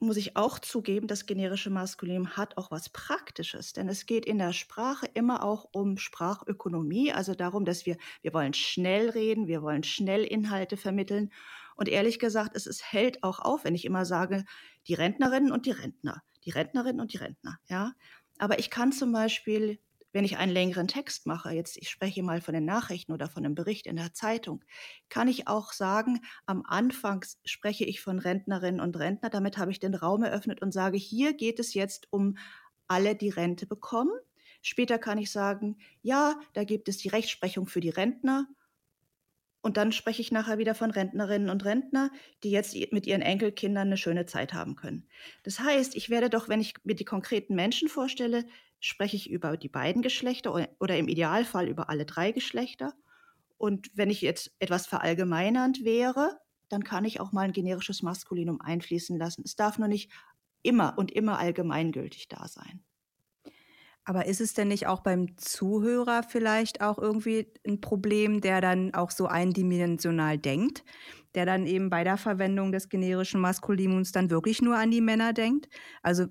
muss 0.00 0.16
ich 0.16 0.36
auch 0.36 0.58
zugeben, 0.58 1.06
das 1.06 1.26
generische 1.26 1.70
Maskulinum 1.70 2.36
hat 2.36 2.56
auch 2.56 2.72
was 2.72 2.88
Praktisches, 2.88 3.72
denn 3.72 3.88
es 3.88 4.06
geht 4.06 4.26
in 4.26 4.38
der 4.38 4.52
Sprache 4.52 5.06
immer 5.14 5.44
auch 5.44 5.68
um 5.72 5.98
Sprachökonomie, 5.98 7.12
also 7.12 7.36
darum, 7.36 7.64
dass 7.64 7.86
wir, 7.86 7.96
wir 8.22 8.34
wollen 8.34 8.54
schnell 8.54 9.10
reden, 9.10 9.46
wir 9.46 9.62
wollen 9.62 9.84
schnell 9.84 10.24
Inhalte 10.24 10.76
vermitteln. 10.76 11.30
Und 11.76 11.88
ehrlich 11.88 12.18
gesagt, 12.18 12.56
es, 12.56 12.66
es 12.66 12.82
hält 12.82 13.22
auch 13.22 13.38
auf, 13.38 13.62
wenn 13.62 13.76
ich 13.76 13.84
immer 13.84 14.04
sage, 14.04 14.44
die 14.88 14.94
Rentnerinnen 14.94 15.52
und 15.52 15.66
die 15.66 15.70
Rentner, 15.70 16.24
die 16.44 16.50
Rentnerinnen 16.50 17.00
und 17.00 17.12
die 17.12 17.18
Rentner, 17.18 17.58
ja. 17.68 17.92
Aber 18.38 18.58
ich 18.58 18.70
kann 18.70 18.90
zum 18.90 19.12
Beispiel 19.12 19.78
wenn 20.12 20.24
ich 20.24 20.36
einen 20.36 20.52
längeren 20.52 20.88
Text 20.88 21.26
mache, 21.26 21.50
jetzt 21.50 21.76
ich 21.76 21.88
spreche 21.90 22.22
mal 22.22 22.40
von 22.40 22.54
den 22.54 22.64
Nachrichten 22.64 23.12
oder 23.12 23.28
von 23.28 23.44
einem 23.44 23.54
Bericht 23.54 23.86
in 23.86 23.96
der 23.96 24.12
Zeitung, 24.12 24.64
kann 25.08 25.28
ich 25.28 25.48
auch 25.48 25.72
sagen, 25.72 26.20
am 26.46 26.62
Anfang 26.66 27.24
spreche 27.44 27.84
ich 27.84 28.00
von 28.00 28.18
Rentnerinnen 28.18 28.80
und 28.80 28.98
Rentner, 28.98 29.30
damit 29.30 29.58
habe 29.58 29.70
ich 29.70 29.80
den 29.80 29.94
Raum 29.94 30.22
eröffnet 30.22 30.62
und 30.62 30.72
sage, 30.72 30.98
hier 30.98 31.34
geht 31.34 31.58
es 31.58 31.74
jetzt 31.74 32.08
um 32.10 32.36
alle, 32.88 33.14
die 33.16 33.30
Rente 33.30 33.66
bekommen. 33.66 34.12
Später 34.60 34.98
kann 34.98 35.18
ich 35.18 35.30
sagen, 35.32 35.78
ja, 36.02 36.38
da 36.52 36.64
gibt 36.64 36.88
es 36.88 36.98
die 36.98 37.08
Rechtsprechung 37.08 37.66
für 37.66 37.80
die 37.80 37.90
Rentner 37.90 38.46
und 39.62 39.76
dann 39.76 39.92
spreche 39.92 40.20
ich 40.20 40.32
nachher 40.32 40.58
wieder 40.58 40.74
von 40.74 40.90
Rentnerinnen 40.90 41.48
und 41.48 41.64
Rentner, 41.64 42.10
die 42.42 42.50
jetzt 42.50 42.74
mit 42.90 43.06
ihren 43.06 43.22
Enkelkindern 43.22 43.88
eine 43.88 43.96
schöne 43.96 44.26
Zeit 44.26 44.52
haben 44.52 44.74
können. 44.74 45.08
Das 45.44 45.60
heißt, 45.60 45.94
ich 45.94 46.10
werde 46.10 46.28
doch, 46.30 46.48
wenn 46.48 46.60
ich 46.60 46.74
mir 46.82 46.96
die 46.96 47.04
konkreten 47.04 47.54
Menschen 47.54 47.88
vorstelle, 47.88 48.44
spreche 48.82 49.16
ich 49.16 49.30
über 49.30 49.56
die 49.56 49.70
beiden 49.70 50.02
Geschlechter 50.02 50.52
oder 50.80 50.98
im 50.98 51.08
Idealfall 51.08 51.68
über 51.68 51.88
alle 51.88 52.04
drei 52.06 52.32
Geschlechter. 52.32 52.94
Und 53.58 53.90
wenn 53.94 54.10
ich 54.10 54.20
jetzt 54.22 54.54
etwas 54.58 54.86
verallgemeinernd 54.86 55.84
wäre, 55.84 56.38
dann 56.68 56.84
kann 56.84 57.04
ich 57.06 57.20
auch 57.20 57.32
mal 57.32 57.42
ein 57.42 57.52
generisches 57.52 58.02
Maskulinum 58.02 58.60
einfließen 58.60 59.18
lassen. 59.18 59.42
Es 59.44 59.56
darf 59.56 59.78
nur 59.78 59.88
nicht 59.88 60.10
immer 60.62 60.98
und 60.98 61.12
immer 61.12 61.38
allgemeingültig 61.38 62.28
da 62.28 62.48
sein. 62.48 62.84
Aber 64.04 64.26
ist 64.26 64.40
es 64.40 64.54
denn 64.54 64.68
nicht 64.68 64.86
auch 64.88 65.00
beim 65.00 65.36
Zuhörer 65.38 66.24
vielleicht 66.24 66.80
auch 66.80 66.98
irgendwie 66.98 67.52
ein 67.66 67.80
Problem, 67.80 68.40
der 68.40 68.60
dann 68.60 68.94
auch 68.94 69.10
so 69.12 69.26
eindimensional 69.26 70.38
denkt, 70.38 70.84
der 71.36 71.46
dann 71.46 71.66
eben 71.66 71.88
bei 71.88 72.02
der 72.02 72.16
Verwendung 72.16 72.72
des 72.72 72.88
generischen 72.88 73.40
Maskulinums 73.40 74.10
dann 74.12 74.30
wirklich 74.30 74.60
nur 74.60 74.76
an 74.76 74.90
die 74.90 75.00
Männer 75.00 75.32
denkt? 75.32 75.68
Also 76.02 76.26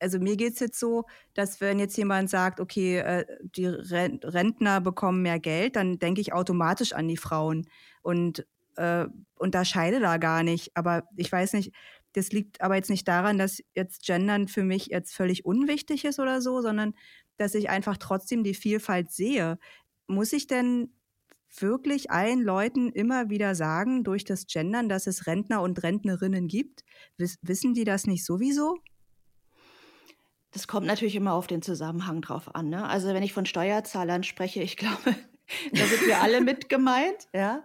also 0.00 0.18
mir 0.18 0.36
geht 0.36 0.54
es 0.54 0.60
jetzt 0.60 0.78
so, 0.78 1.04
dass 1.34 1.60
wenn 1.60 1.78
jetzt 1.78 1.96
jemand 1.96 2.30
sagt, 2.30 2.60
okay, 2.60 2.98
äh, 2.98 3.24
die 3.40 3.66
Rentner 3.66 4.80
bekommen 4.80 5.22
mehr 5.22 5.38
Geld, 5.38 5.76
dann 5.76 5.98
denke 5.98 6.20
ich 6.20 6.32
automatisch 6.32 6.92
an 6.92 7.08
die 7.08 7.16
Frauen 7.16 7.68
und 8.02 8.46
äh, 8.76 9.06
unterscheide 9.36 10.00
da 10.00 10.16
gar 10.16 10.42
nicht. 10.42 10.76
Aber 10.76 11.04
ich 11.16 11.30
weiß 11.30 11.54
nicht, 11.54 11.72
das 12.12 12.32
liegt 12.32 12.60
aber 12.60 12.76
jetzt 12.76 12.90
nicht 12.90 13.06
daran, 13.08 13.38
dass 13.38 13.62
jetzt 13.74 14.04
Gendern 14.06 14.48
für 14.48 14.64
mich 14.64 14.86
jetzt 14.86 15.14
völlig 15.14 15.44
unwichtig 15.44 16.04
ist 16.04 16.18
oder 16.18 16.40
so, 16.40 16.62
sondern 16.62 16.94
dass 17.36 17.54
ich 17.54 17.68
einfach 17.68 17.98
trotzdem 17.98 18.42
die 18.42 18.54
Vielfalt 18.54 19.10
sehe. 19.10 19.58
Muss 20.06 20.32
ich 20.32 20.46
denn 20.46 20.94
wirklich 21.60 22.10
allen 22.10 22.42
Leuten 22.42 22.90
immer 22.90 23.30
wieder 23.30 23.54
sagen, 23.54 24.04
durch 24.04 24.24
das 24.24 24.46
Gendern, 24.46 24.88
dass 24.88 25.06
es 25.06 25.26
Rentner 25.26 25.62
und 25.62 25.82
Rentnerinnen 25.82 26.48
gibt? 26.48 26.84
Wiss 27.16 27.38
wissen 27.42 27.74
die 27.74 27.84
das 27.84 28.06
nicht 28.06 28.24
sowieso? 28.24 28.78
Das 30.56 30.68
kommt 30.68 30.86
natürlich 30.86 31.16
immer 31.16 31.34
auf 31.34 31.46
den 31.46 31.60
Zusammenhang 31.60 32.22
drauf 32.22 32.54
an. 32.54 32.70
Ne? 32.70 32.88
Also 32.88 33.08
wenn 33.08 33.22
ich 33.22 33.34
von 33.34 33.44
Steuerzahlern 33.44 34.22
spreche, 34.22 34.62
ich 34.62 34.78
glaube, 34.78 34.96
da 35.72 35.84
sind 35.84 36.06
wir 36.06 36.22
alle 36.22 36.40
mit 36.40 36.70
gemeint, 36.70 37.28
ja. 37.34 37.62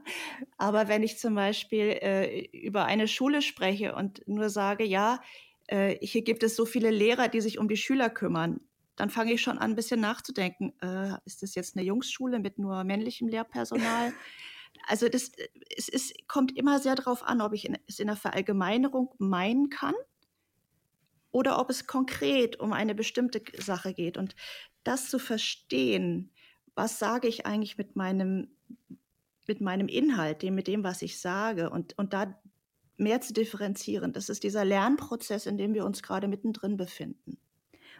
Aber 0.57 0.89
wenn 0.89 1.01
ich 1.01 1.17
zum 1.17 1.33
Beispiel 1.33 1.97
äh, 2.01 2.47
über 2.47 2.83
eine 2.83 3.07
Schule 3.07 3.41
spreche 3.41 3.95
und 3.95 4.27
nur 4.27 4.49
sage, 4.49 4.83
ja, 4.83 5.21
äh, 5.67 6.05
hier 6.05 6.21
gibt 6.23 6.43
es 6.43 6.57
so 6.57 6.65
viele 6.65 6.89
Lehrer, 6.89 7.29
die 7.29 7.39
sich 7.39 7.59
um 7.59 7.69
die 7.69 7.77
Schüler 7.77 8.09
kümmern, 8.09 8.59
dann 8.97 9.09
fange 9.09 9.31
ich 9.31 9.41
schon 9.41 9.57
an, 9.57 9.71
ein 9.71 9.75
bisschen 9.77 10.01
nachzudenken. 10.01 10.73
Äh, 10.81 11.13
ist 11.23 11.43
das 11.43 11.55
jetzt 11.55 11.77
eine 11.77 11.85
Jungsschule 11.85 12.39
mit 12.39 12.59
nur 12.59 12.83
männlichem 12.83 13.29
Lehrpersonal? 13.29 14.11
Also 14.89 15.07
das, 15.07 15.31
es 15.77 15.87
ist, 15.87 16.27
kommt 16.27 16.57
immer 16.57 16.79
sehr 16.79 16.95
darauf 16.95 17.23
an, 17.23 17.39
ob 17.39 17.53
ich 17.53 17.63
in, 17.63 17.77
es 17.87 17.99
in 17.99 18.07
der 18.07 18.17
Verallgemeinerung 18.17 19.15
meinen 19.17 19.69
kann 19.69 19.93
oder 21.31 21.59
ob 21.59 21.69
es 21.69 21.87
konkret 21.87 22.59
um 22.59 22.73
eine 22.73 22.95
bestimmte 22.95 23.41
Sache 23.57 23.93
geht. 23.93 24.17
Und 24.17 24.35
das 24.83 25.09
zu 25.09 25.19
verstehen, 25.19 26.31
was 26.75 26.99
sage 26.99 27.27
ich 27.27 27.45
eigentlich 27.45 27.77
mit 27.77 27.95
meinem, 27.95 28.49
mit 29.47 29.61
meinem 29.61 29.87
Inhalt, 29.87 30.41
dem, 30.41 30.55
mit 30.55 30.67
dem, 30.67 30.83
was 30.83 31.01
ich 31.01 31.19
sage 31.19 31.69
und, 31.69 31.97
und 31.97 32.13
da 32.13 32.39
mehr 32.97 33.21
zu 33.21 33.33
differenzieren. 33.33 34.13
Das 34.13 34.29
ist 34.29 34.43
dieser 34.43 34.63
Lernprozess, 34.63 35.45
in 35.45 35.57
dem 35.57 35.73
wir 35.73 35.85
uns 35.85 36.03
gerade 36.03 36.27
mittendrin 36.27 36.77
befinden. 36.77 37.37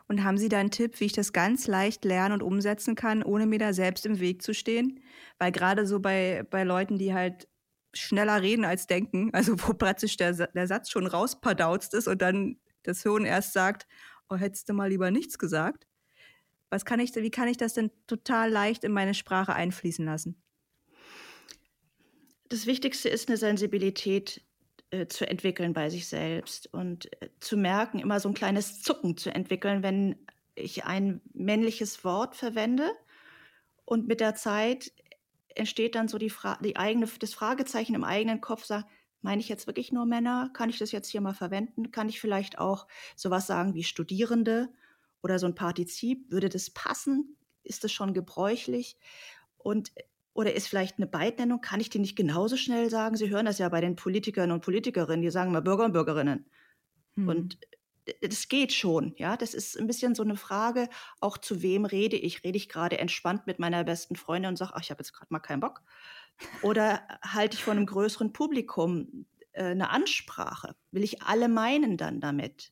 Und 0.07 0.23
haben 0.23 0.37
Sie 0.37 0.49
da 0.49 0.59
einen 0.59 0.71
Tipp, 0.71 0.99
wie 0.99 1.05
ich 1.05 1.13
das 1.13 1.31
ganz 1.33 1.67
leicht 1.67 2.05
lernen 2.05 2.33
und 2.33 2.43
umsetzen 2.43 2.95
kann, 2.95 3.23
ohne 3.23 3.45
mir 3.45 3.59
da 3.59 3.73
selbst 3.73 4.05
im 4.05 4.19
Weg 4.19 4.41
zu 4.41 4.53
stehen? 4.53 4.99
Weil 5.37 5.51
gerade 5.51 5.85
so 5.85 5.99
bei, 5.99 6.45
bei 6.49 6.63
Leuten, 6.63 6.97
die 6.97 7.13
halt 7.13 7.47
schneller 7.93 8.41
reden 8.41 8.65
als 8.65 8.87
denken, 8.87 9.29
also 9.33 9.53
wo 9.59 9.73
praktisch 9.73 10.17
der, 10.17 10.33
der 10.33 10.67
Satz 10.67 10.89
schon 10.89 11.07
rauspadauzt 11.07 11.93
ist 11.93 12.07
und 12.07 12.21
dann 12.21 12.57
Hirn 13.03 13.25
erst 13.25 13.53
sagt, 13.53 13.87
oh, 14.29 14.35
hättest 14.35 14.69
du 14.69 14.73
mal 14.73 14.89
lieber 14.89 15.11
nichts 15.11 15.37
gesagt, 15.37 15.87
was 16.69 16.85
kann 16.85 16.99
ich, 16.99 17.13
wie 17.15 17.31
kann 17.31 17.49
ich 17.49 17.57
das 17.57 17.73
denn 17.73 17.91
total 18.07 18.49
leicht 18.49 18.83
in 18.83 18.93
meine 18.93 19.13
Sprache 19.13 19.53
einfließen 19.53 20.05
lassen? 20.05 20.41
Das 22.47 22.65
Wichtigste 22.65 23.09
ist 23.09 23.27
eine 23.27 23.37
Sensibilität 23.37 24.41
äh, 24.89 25.07
zu 25.07 25.27
entwickeln 25.27 25.73
bei 25.73 25.89
sich 25.89 26.07
selbst 26.07 26.73
und 26.73 27.11
äh, 27.21 27.29
zu 27.39 27.57
merken, 27.57 27.99
immer 27.99 28.19
so 28.19 28.29
ein 28.29 28.33
kleines 28.33 28.81
Zucken 28.81 29.17
zu 29.17 29.33
entwickeln, 29.33 29.83
wenn 29.83 30.15
ich 30.55 30.85
ein 30.85 31.21
männliches 31.33 32.03
Wort 32.03 32.35
verwende 32.35 32.91
und 33.85 34.07
mit 34.07 34.19
der 34.19 34.35
Zeit 34.35 34.91
entsteht 35.55 35.95
dann 35.95 36.07
so 36.07 36.17
die, 36.17 36.29
Fra 36.29 36.57
die 36.61 36.77
eigene, 36.77 37.07
das 37.19 37.33
Fragezeichen 37.33 37.95
im 37.95 38.03
eigenen 38.03 38.41
Kopf, 38.41 38.65
sagt, 38.65 38.89
Meine 39.21 39.41
ich 39.41 39.49
jetzt 39.49 39.67
wirklich 39.67 39.91
nur 39.91 40.05
Männer? 40.05 40.49
Kann 40.53 40.69
ich 40.69 40.77
das 40.79 40.91
jetzt 40.91 41.09
hier 41.09 41.21
mal 41.21 41.33
verwenden? 41.33 41.91
Kann 41.91 42.09
ich 42.09 42.19
vielleicht 42.19 42.59
auch 42.59 42.87
sowas 43.15 43.47
sagen 43.47 43.75
wie 43.75 43.83
Studierende 43.83 44.69
oder 45.21 45.39
so 45.39 45.45
ein 45.45 45.55
Partizip? 45.55 46.31
Würde 46.31 46.49
das 46.49 46.69
passen? 46.71 47.37
Ist 47.63 47.83
das 47.83 47.91
schon 47.91 48.13
gebräuchlich? 48.13 48.97
Und 49.57 49.91
oder 50.33 50.53
ist 50.53 50.67
vielleicht 50.67 50.97
eine 50.97 51.07
Beidnennung? 51.07 51.61
Kann 51.61 51.81
ich 51.81 51.89
die 51.89 51.99
nicht 51.99 52.15
genauso 52.15 52.57
schnell 52.57 52.89
sagen? 52.89 53.17
Sie 53.17 53.29
hören 53.29 53.45
das 53.45 53.57
ja 53.59 53.69
bei 53.69 53.81
den 53.81 53.95
Politikern 53.95 54.51
und 54.51 54.61
Politikerinnen, 54.63 55.21
die 55.21 55.29
sagen 55.29 55.51
mal 55.51 55.61
Bürger 55.61 55.85
und 55.85 55.91
Bürgerinnen. 55.91 56.45
Hm. 57.15 57.27
Und 57.27 57.59
das 58.21 58.47
geht 58.47 58.73
schon, 58.73 59.13
ja. 59.17 59.37
Das 59.37 59.53
ist 59.53 59.77
ein 59.77 59.87
bisschen 59.87 60.15
so 60.15 60.23
eine 60.23 60.35
Frage, 60.35 60.89
auch 61.19 61.37
zu 61.37 61.61
wem 61.61 61.85
rede 61.85 62.15
ich? 62.17 62.43
Rede 62.43 62.57
ich 62.57 62.69
gerade 62.69 62.97
entspannt 62.97 63.45
mit 63.45 63.59
meiner 63.59 63.83
besten 63.83 64.15
Freundin 64.15 64.49
und 64.49 64.57
sage, 64.57 64.71
ach, 64.75 64.81
ich 64.81 64.89
habe 64.89 65.01
jetzt 65.01 65.13
gerade 65.13 65.31
mal 65.31 65.39
keinen 65.39 65.59
Bock? 65.59 65.81
Oder 66.61 67.07
halte 67.21 67.55
ich 67.55 67.63
vor 67.63 67.73
einem 67.73 67.85
größeren 67.85 68.33
Publikum 68.33 69.25
äh, 69.53 69.65
eine 69.65 69.89
Ansprache? 69.89 70.75
Will 70.91 71.03
ich 71.03 71.21
alle 71.21 71.47
meinen 71.47 71.97
dann 71.97 72.19
damit? 72.19 72.71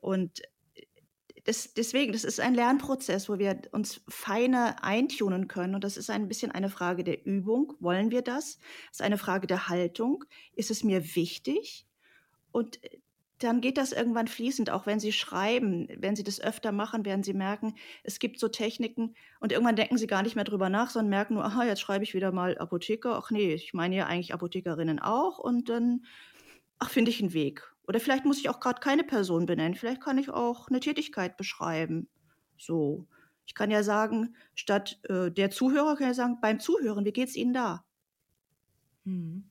Und 0.00 0.42
das, 1.44 1.74
deswegen, 1.74 2.12
das 2.12 2.24
ist 2.24 2.40
ein 2.40 2.54
Lernprozess, 2.54 3.28
wo 3.28 3.38
wir 3.38 3.60
uns 3.72 4.00
feiner 4.08 4.82
eintunen 4.82 5.46
können. 5.46 5.74
Und 5.74 5.84
das 5.84 5.96
ist 5.96 6.08
ein 6.10 6.26
bisschen 6.26 6.50
eine 6.52 6.70
Frage 6.70 7.04
der 7.04 7.26
Übung. 7.26 7.74
Wollen 7.80 8.10
wir 8.10 8.22
das? 8.22 8.58
Das 8.88 8.98
ist 8.98 9.02
eine 9.02 9.18
Frage 9.18 9.46
der 9.46 9.68
Haltung. 9.68 10.24
Ist 10.54 10.70
es 10.70 10.84
mir 10.84 11.14
wichtig? 11.14 11.86
Und 12.50 12.80
dann 13.44 13.60
geht 13.60 13.76
das 13.76 13.92
irgendwann 13.92 14.26
fließend, 14.26 14.70
auch 14.70 14.86
wenn 14.86 14.98
Sie 14.98 15.12
schreiben. 15.12 15.88
Wenn 15.98 16.16
Sie 16.16 16.24
das 16.24 16.40
öfter 16.40 16.72
machen, 16.72 17.04
werden 17.04 17.22
Sie 17.22 17.34
merken, 17.34 17.74
es 18.02 18.18
gibt 18.18 18.40
so 18.40 18.48
Techniken 18.48 19.14
und 19.40 19.52
irgendwann 19.52 19.76
denken 19.76 19.98
Sie 19.98 20.06
gar 20.06 20.22
nicht 20.22 20.34
mehr 20.34 20.44
drüber 20.44 20.68
nach, 20.68 20.90
sondern 20.90 21.10
merken 21.10 21.34
nur, 21.34 21.44
aha, 21.44 21.64
jetzt 21.64 21.80
schreibe 21.80 22.04
ich 22.04 22.14
wieder 22.14 22.32
mal 22.32 22.58
Apotheker. 22.58 23.16
Ach 23.16 23.30
nee, 23.30 23.54
ich 23.54 23.74
meine 23.74 23.96
ja 23.96 24.06
eigentlich 24.06 24.34
Apothekerinnen 24.34 24.98
auch 24.98 25.38
und 25.38 25.68
dann, 25.68 26.04
ach, 26.78 26.90
finde 26.90 27.10
ich 27.10 27.20
einen 27.20 27.34
Weg. 27.34 27.62
Oder 27.86 28.00
vielleicht 28.00 28.24
muss 28.24 28.38
ich 28.38 28.48
auch 28.48 28.60
gerade 28.60 28.80
keine 28.80 29.04
Person 29.04 29.46
benennen. 29.46 29.74
Vielleicht 29.74 30.02
kann 30.02 30.18
ich 30.18 30.30
auch 30.30 30.68
eine 30.68 30.80
Tätigkeit 30.80 31.36
beschreiben. 31.36 32.08
So. 32.56 33.06
Ich 33.46 33.54
kann 33.54 33.70
ja 33.70 33.82
sagen, 33.82 34.34
statt 34.54 35.00
äh, 35.08 35.30
der 35.30 35.50
Zuhörer 35.50 35.96
kann 35.96 36.10
ich 36.10 36.16
sagen, 36.16 36.38
beim 36.40 36.60
Zuhören, 36.60 37.04
wie 37.04 37.12
geht 37.12 37.28
es 37.28 37.36
Ihnen 37.36 37.52
da? 37.52 37.84
Hm. 39.04 39.50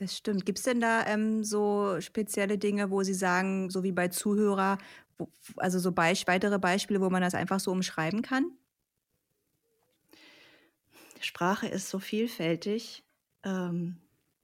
Das 0.00 0.16
stimmt. 0.16 0.46
Gibt 0.46 0.56
es 0.56 0.64
denn 0.64 0.80
da 0.80 1.06
ähm, 1.06 1.44
so 1.44 2.00
spezielle 2.00 2.56
Dinge, 2.56 2.90
wo 2.90 3.02
Sie 3.02 3.12
sagen, 3.12 3.68
so 3.68 3.82
wie 3.82 3.92
bei 3.92 4.08
Zuhörer, 4.08 4.78
wo, 5.18 5.28
also 5.58 5.78
so 5.78 5.92
Beisp 5.92 6.26
weitere 6.26 6.58
Beispiele, 6.58 7.02
wo 7.02 7.10
man 7.10 7.20
das 7.20 7.34
einfach 7.34 7.60
so 7.60 7.70
umschreiben 7.70 8.22
kann? 8.22 8.50
Sprache 11.20 11.68
ist 11.68 11.90
so 11.90 11.98
vielfältig. 11.98 13.04
Ähm, 13.44 13.98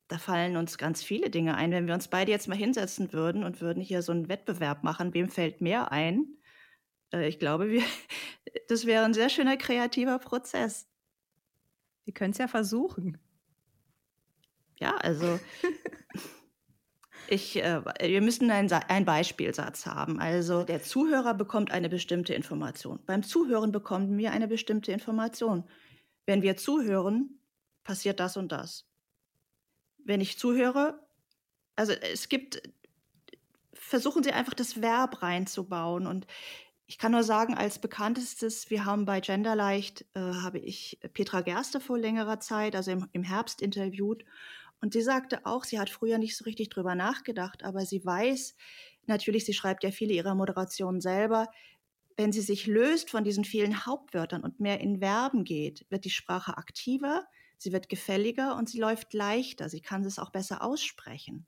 da 0.09 0.19
fallen 0.19 0.59
uns 0.59 0.77
ganz 0.77 1.03
viele 1.03 1.31
Dinge 1.31 1.57
ein. 1.57 1.71
Wenn 1.71 1.87
wir 1.87 1.95
uns 1.95 2.09
beide 2.09 2.31
jetzt 2.31 2.49
mal 2.49 2.55
hinsetzen 2.55 3.15
würden 3.15 3.43
und 3.43 3.63
würden 3.63 3.83
hier 3.83 4.03
so 4.03 4.13
einen 4.13 4.29
Wettbewerb 4.29 4.85
machen, 4.85 5.15
wem 5.15 5.31
fällt 5.31 5.63
mehr 5.63 5.91
ein? 5.91 6.27
Äh, 7.15 7.29
ich 7.29 7.39
glaube, 7.39 7.71
wir, 7.71 7.83
das 8.69 8.85
wäre 8.85 9.07
ein 9.07 9.15
sehr 9.15 9.31
schöner 9.31 9.57
kreativer 9.57 10.19
Prozess. 10.19 10.87
Wir 12.05 12.13
können 12.13 12.33
es 12.33 12.39
ja 12.39 12.47
versuchen. 12.47 13.17
Ja, 14.79 14.97
also 14.97 15.39
ich, 17.29 17.57
äh, 17.57 17.83
wir 18.01 18.21
müssen 18.21 18.51
einen, 18.51 18.71
einen 18.73 19.07
Beispielsatz 19.07 19.87
haben. 19.87 20.21
Also 20.21 20.63
der 20.63 20.83
Zuhörer 20.83 21.35
bekommt 21.35 21.71
eine 21.71 21.89
bestimmte 21.89 22.35
Information. 22.35 23.01
Beim 23.07 23.23
Zuhören 23.23 23.73
bekommen 23.73 24.17
wir 24.19 24.33
eine 24.33 24.49
bestimmte 24.49 24.93
Information. 24.93 25.65
Wenn 26.27 26.43
wir 26.43 26.57
zuhören, 26.57 27.39
passiert 27.85 28.21
das 28.21 28.37
und 28.37 28.53
das. 28.53 28.87
Wenn 29.99 30.21
ich 30.21 30.39
zuhöre, 30.39 31.01
also 31.75 31.93
es 31.93 32.29
gibt, 32.29 32.63
versuchen 33.73 34.23
Sie 34.23 34.33
einfach 34.33 34.55
das 34.55 34.81
Verb 34.81 35.23
reinzubauen 35.23 36.07
und 36.07 36.27
ich 36.89 36.99
kann 36.99 37.11
nur 37.11 37.25
sagen, 37.25 37.55
als 37.55 37.81
bekanntestes, 37.81 38.71
wir 38.71 38.85
haben 38.85 39.07
bei 39.07 39.21
Genderleicht, 39.21 40.05
äh, 40.15 40.21
habe 40.21 40.61
ich 40.61 41.01
Petra 41.15 41.41
Gerste 41.41 41.81
vor 41.81 41.99
längerer 41.99 42.39
Zeit, 42.39 42.77
also 42.77 42.93
im, 42.93 43.09
im 43.13 43.25
Herbst 43.25 43.61
interviewt 43.61 44.25
und 44.81 44.93
sie 44.93 45.03
sagte 45.03 45.45
auch, 45.47 45.65
sie 45.65 45.79
hat 45.79 45.91
früher 45.91 46.19
nicht 46.19 46.37
so 46.37 46.45
richtig 46.45 46.69
drüber 46.69 46.95
nachgedacht, 46.95 47.65
aber 47.65 47.85
sie 47.87 48.05
weiß, 48.05 48.55
natürlich, 49.07 49.45
sie 49.45 49.55
schreibt 49.55 49.85
ja 49.85 49.91
viele 49.91 50.15
ihrer 50.15 50.35
Moderationen 50.35 51.01
selber, 51.01 51.49
wenn 52.17 52.33
sie 52.33 52.41
sich 52.41 52.67
löst 52.67 53.11
von 53.11 53.25
diesen 53.25 53.45
vielen 53.45 53.85
Hauptwörtern 53.87 54.43
und 54.43 54.61
mehr 54.61 54.81
in 54.81 55.01
Verben 55.01 55.45
geht, 55.45 55.87
wird 55.91 56.05
die 56.05 56.11
Sprache 56.11 56.57
aktiver, 56.57 57.27
sie 57.59 57.73
wird 57.73 57.89
gefälliger 57.89 58.57
und 58.57 58.69
sie 58.69 58.81
läuft 58.81 59.13
leichter, 59.13 59.69
sie 59.69 59.81
kann 59.81 60.05
es 60.05 60.19
auch 60.19 60.31
besser 60.31 60.63
aussprechen. 60.63 61.47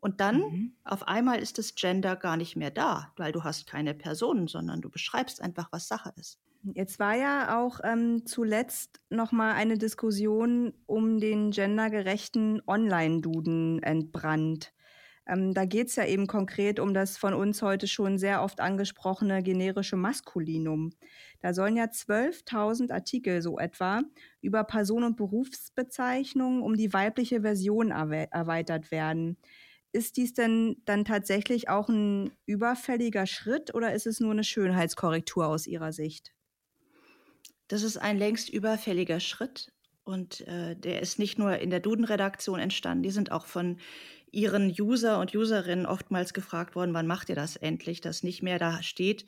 Und 0.00 0.20
dann 0.20 0.38
mhm. 0.38 0.76
auf 0.84 1.08
einmal 1.08 1.40
ist 1.40 1.58
das 1.58 1.74
Gender 1.74 2.14
gar 2.14 2.36
nicht 2.36 2.56
mehr 2.56 2.70
da, 2.70 3.12
weil 3.16 3.32
du 3.32 3.42
hast 3.42 3.66
keine 3.66 3.94
Personen, 3.94 4.46
sondern 4.46 4.80
du 4.80 4.90
beschreibst 4.90 5.40
einfach, 5.40 5.68
was 5.72 5.88
Sache 5.88 6.12
ist. 6.16 6.38
Jetzt 6.62 6.98
war 6.98 7.16
ja 7.16 7.58
auch 7.62 7.80
ähm, 7.84 8.26
zuletzt 8.26 9.00
noch 9.10 9.30
mal 9.32 9.54
eine 9.54 9.78
Diskussion 9.78 10.74
um 10.86 11.20
den 11.20 11.50
gendergerechten 11.52 12.60
Online-Duden 12.66 13.82
entbrannt. 13.82 14.72
Ähm, 15.26 15.54
da 15.54 15.64
geht 15.66 15.88
es 15.88 15.96
ja 15.96 16.04
eben 16.04 16.26
konkret 16.26 16.80
um 16.80 16.94
das 16.94 17.16
von 17.16 17.32
uns 17.34 17.62
heute 17.62 17.86
schon 17.86 18.18
sehr 18.18 18.42
oft 18.42 18.60
angesprochene 18.60 19.42
generische 19.42 19.96
Maskulinum. 19.96 20.90
Da 21.40 21.54
sollen 21.54 21.76
ja 21.76 21.90
12.000 21.90 22.90
Artikel 22.92 23.40
so 23.40 23.58
etwa 23.58 24.02
über 24.40 24.64
Person- 24.64 25.04
und 25.04 25.16
Berufsbezeichnungen 25.16 26.62
um 26.62 26.76
die 26.76 26.92
weibliche 26.92 27.42
Version 27.42 27.90
erweitert 27.92 28.90
werden. 28.90 29.38
Ist 29.92 30.16
dies 30.16 30.34
denn 30.34 30.82
dann 30.86 31.04
tatsächlich 31.04 31.68
auch 31.68 31.88
ein 31.88 32.32
überfälliger 32.46 33.26
Schritt 33.26 33.74
oder 33.74 33.94
ist 33.94 34.06
es 34.06 34.20
nur 34.20 34.32
eine 34.32 34.44
Schönheitskorrektur 34.44 35.46
aus 35.46 35.66
Ihrer 35.66 35.92
Sicht? 35.92 36.34
Das 37.68 37.82
ist 37.82 37.98
ein 37.98 38.18
längst 38.18 38.48
überfälliger 38.48 39.20
Schritt 39.20 39.72
und 40.04 40.40
äh, 40.48 40.74
der 40.74 41.00
ist 41.00 41.18
nicht 41.18 41.38
nur 41.38 41.58
in 41.58 41.70
der 41.70 41.80
Duden-Redaktion 41.80 42.58
entstanden, 42.58 43.02
die 43.02 43.10
sind 43.10 43.30
auch 43.30 43.46
von 43.46 43.78
ihren 44.30 44.74
User 44.78 45.20
und 45.20 45.34
Userinnen 45.34 45.86
oftmals 45.86 46.34
gefragt 46.34 46.74
worden, 46.74 46.94
wann 46.94 47.06
macht 47.06 47.28
ihr 47.28 47.34
das 47.34 47.56
endlich, 47.56 48.00
dass 48.00 48.22
nicht 48.22 48.42
mehr 48.42 48.58
da 48.58 48.82
steht, 48.82 49.26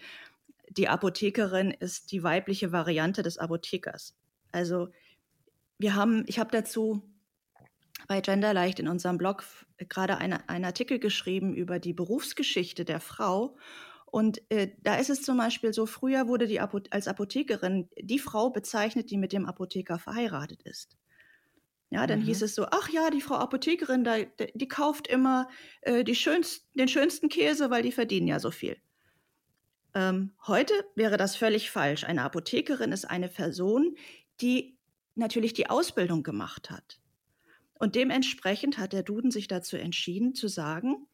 die 0.71 0.89
Apothekerin 0.89 1.71
ist 1.71 2.13
die 2.13 2.23
weibliche 2.23 2.73
Variante 2.73 3.23
des 3.23 3.39
Apothekers. 3.39 4.17
Also 4.53 4.89
wir 5.79 5.95
haben, 5.95 6.25
ich 6.27 6.39
habe 6.39 6.51
dazu 6.51 7.03
bei 8.09 8.21
Genderleicht 8.21 8.79
in 8.79 8.89
unserem 8.89 9.19
Blog 9.19 9.45
gerade 9.89 10.19
eine, 10.19 10.49
einen 10.49 10.65
Artikel 10.65 10.99
geschrieben 10.99 11.55
über 11.55 11.79
die 11.79 11.93
Berufsgeschichte 11.93 12.85
der 12.85 13.01
Frau 13.01 13.57
und 14.11 14.41
äh, 14.51 14.73
da 14.83 14.97
ist 14.97 15.11
es 15.11 15.23
zum 15.23 15.37
Beispiel 15.37 15.73
so, 15.73 15.87
früher 15.87 16.29
wurde 16.29 16.47
die 16.47 16.61
Apo 16.61 16.81
als 16.91 17.09
Apothekerin 17.09 17.89
die 18.01 18.19
Frau 18.19 18.51
bezeichnet, 18.51 19.11
die 19.11 19.17
mit 19.17 19.33
dem 19.33 19.47
Apotheker 19.47 19.99
verheiratet 19.99 20.63
ist. 20.63 20.97
Ja, 21.91 22.07
dann 22.07 22.21
mhm. 22.21 22.25
hieß 22.25 22.43
es 22.43 22.55
so, 22.55 22.67
ach 22.71 22.89
ja, 22.89 23.11
die 23.11 23.21
Frau 23.21 23.37
Apothekerin, 23.37 24.05
da, 24.05 24.19
die 24.55 24.69
kauft 24.69 25.09
immer 25.09 25.49
äh, 25.83 26.05
die 26.05 26.15
schönst, 26.15 26.69
den 26.75 26.89
schönsten 26.89 27.29
Käse, 27.29 27.71
weil 27.71 27.83
die 27.83 27.93
verdienen 27.93 28.29
ja 28.29 28.39
so 28.39 28.51
viel. 28.51 28.77
Ähm, 29.95 30.33
heute 30.47 30.73
wäre 30.95 31.17
das 31.17 31.35
völlig 31.35 31.71
falsch. 31.71 32.05
Eine 32.05 32.23
Apothekerin 32.23 32.93
ist 32.93 33.07
eine 33.07 33.29
Person, 33.29 33.97
die 34.41 34.79
natürlich 35.17 35.53
die 35.53 35.69
Ausbildung 35.69 36.23
gemacht 36.23 36.71
hat. 36.71 37.01
Und 37.75 37.97
dementsprechend 37.97 38.79
hat 38.79 38.93
der 38.93 39.03
Duden 39.03 39.31
sich 39.31 39.49
dazu 39.49 39.77
entschieden 39.77 40.35
zu 40.35 40.49
sagen, 40.49 41.09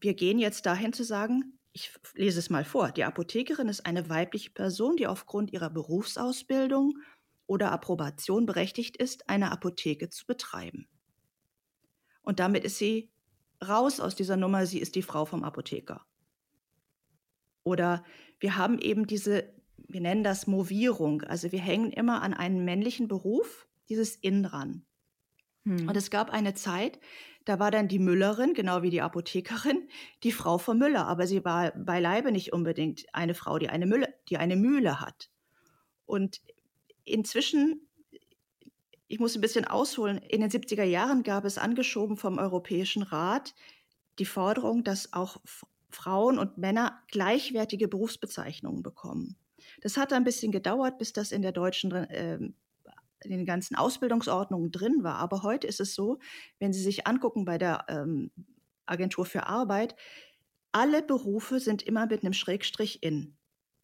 wir 0.00 0.14
gehen 0.14 0.38
jetzt 0.38 0.64
dahin 0.64 0.92
zu 0.92 1.04
sagen, 1.04 1.58
ich 1.74 1.92
lese 2.14 2.38
es 2.38 2.50
mal 2.50 2.64
vor. 2.64 2.92
Die 2.92 3.02
Apothekerin 3.02 3.68
ist 3.68 3.84
eine 3.84 4.08
weibliche 4.08 4.50
Person, 4.50 4.96
die 4.96 5.08
aufgrund 5.08 5.52
ihrer 5.52 5.70
Berufsausbildung 5.70 6.98
oder 7.46 7.72
Approbation 7.72 8.46
berechtigt 8.46 8.96
ist, 8.96 9.28
eine 9.28 9.50
Apotheke 9.50 10.08
zu 10.08 10.24
betreiben. 10.24 10.86
Und 12.22 12.38
damit 12.38 12.64
ist 12.64 12.78
sie 12.78 13.10
raus 13.66 13.98
aus 13.98 14.14
dieser 14.14 14.36
Nummer, 14.36 14.66
sie 14.66 14.78
ist 14.78 14.94
die 14.94 15.02
Frau 15.02 15.24
vom 15.24 15.42
Apotheker. 15.42 16.06
Oder 17.64 18.04
wir 18.38 18.56
haben 18.56 18.78
eben 18.78 19.08
diese, 19.08 19.52
wir 19.76 20.00
nennen 20.00 20.22
das 20.22 20.46
Movierung, 20.46 21.22
also 21.22 21.50
wir 21.50 21.60
hängen 21.60 21.90
immer 21.90 22.22
an 22.22 22.34
einen 22.34 22.64
männlichen 22.64 23.08
Beruf, 23.08 23.66
dieses 23.88 24.14
In 24.14 24.44
dran. 24.44 24.86
Hm. 25.64 25.88
Und 25.88 25.96
es 25.96 26.10
gab 26.10 26.30
eine 26.30 26.54
Zeit, 26.54 27.00
da 27.44 27.58
war 27.58 27.70
dann 27.70 27.88
die 27.88 27.98
Müllerin, 27.98 28.54
genau 28.54 28.82
wie 28.82 28.90
die 28.90 29.02
Apothekerin, 29.02 29.88
die 30.22 30.32
Frau 30.32 30.58
vom 30.58 30.78
Müller. 30.78 31.06
Aber 31.06 31.26
sie 31.26 31.44
war 31.44 31.72
beileibe 31.72 32.32
nicht 32.32 32.52
unbedingt 32.52 33.04
eine 33.12 33.34
Frau, 33.34 33.58
die 33.58 33.68
eine, 33.68 33.86
Mülle, 33.86 34.14
die 34.28 34.38
eine 34.38 34.56
Mühle 34.56 35.00
hat. 35.00 35.30
Und 36.06 36.40
inzwischen, 37.04 37.86
ich 39.08 39.18
muss 39.18 39.34
ein 39.34 39.40
bisschen 39.40 39.66
ausholen, 39.66 40.18
in 40.18 40.40
den 40.40 40.50
70er 40.50 40.84
Jahren 40.84 41.22
gab 41.22 41.44
es 41.44 41.58
angeschoben 41.58 42.16
vom 42.16 42.38
Europäischen 42.38 43.02
Rat 43.02 43.54
die 44.18 44.24
Forderung, 44.24 44.84
dass 44.84 45.12
auch 45.12 45.38
Frauen 45.90 46.38
und 46.38 46.58
Männer 46.58 47.02
gleichwertige 47.08 47.88
Berufsbezeichnungen 47.88 48.82
bekommen. 48.82 49.36
Das 49.80 49.96
hat 49.96 50.12
ein 50.12 50.24
bisschen 50.24 50.52
gedauert, 50.52 50.98
bis 50.98 51.12
das 51.12 51.32
in 51.32 51.42
der 51.42 51.52
deutschen 51.52 51.92
äh, 51.92 52.38
in 53.24 53.30
den 53.30 53.46
ganzen 53.46 53.76
Ausbildungsordnungen 53.76 54.70
drin 54.70 55.02
war. 55.02 55.16
Aber 55.16 55.42
heute 55.42 55.66
ist 55.66 55.80
es 55.80 55.94
so, 55.94 56.18
wenn 56.58 56.72
Sie 56.72 56.82
sich 56.82 57.06
angucken 57.06 57.44
bei 57.44 57.58
der 57.58 57.84
ähm, 57.88 58.30
Agentur 58.86 59.24
für 59.24 59.46
Arbeit, 59.46 59.96
alle 60.72 61.02
Berufe 61.02 61.60
sind 61.60 61.82
immer 61.82 62.06
mit 62.06 62.22
einem 62.22 62.32
Schrägstrich 62.32 63.02
in. 63.02 63.36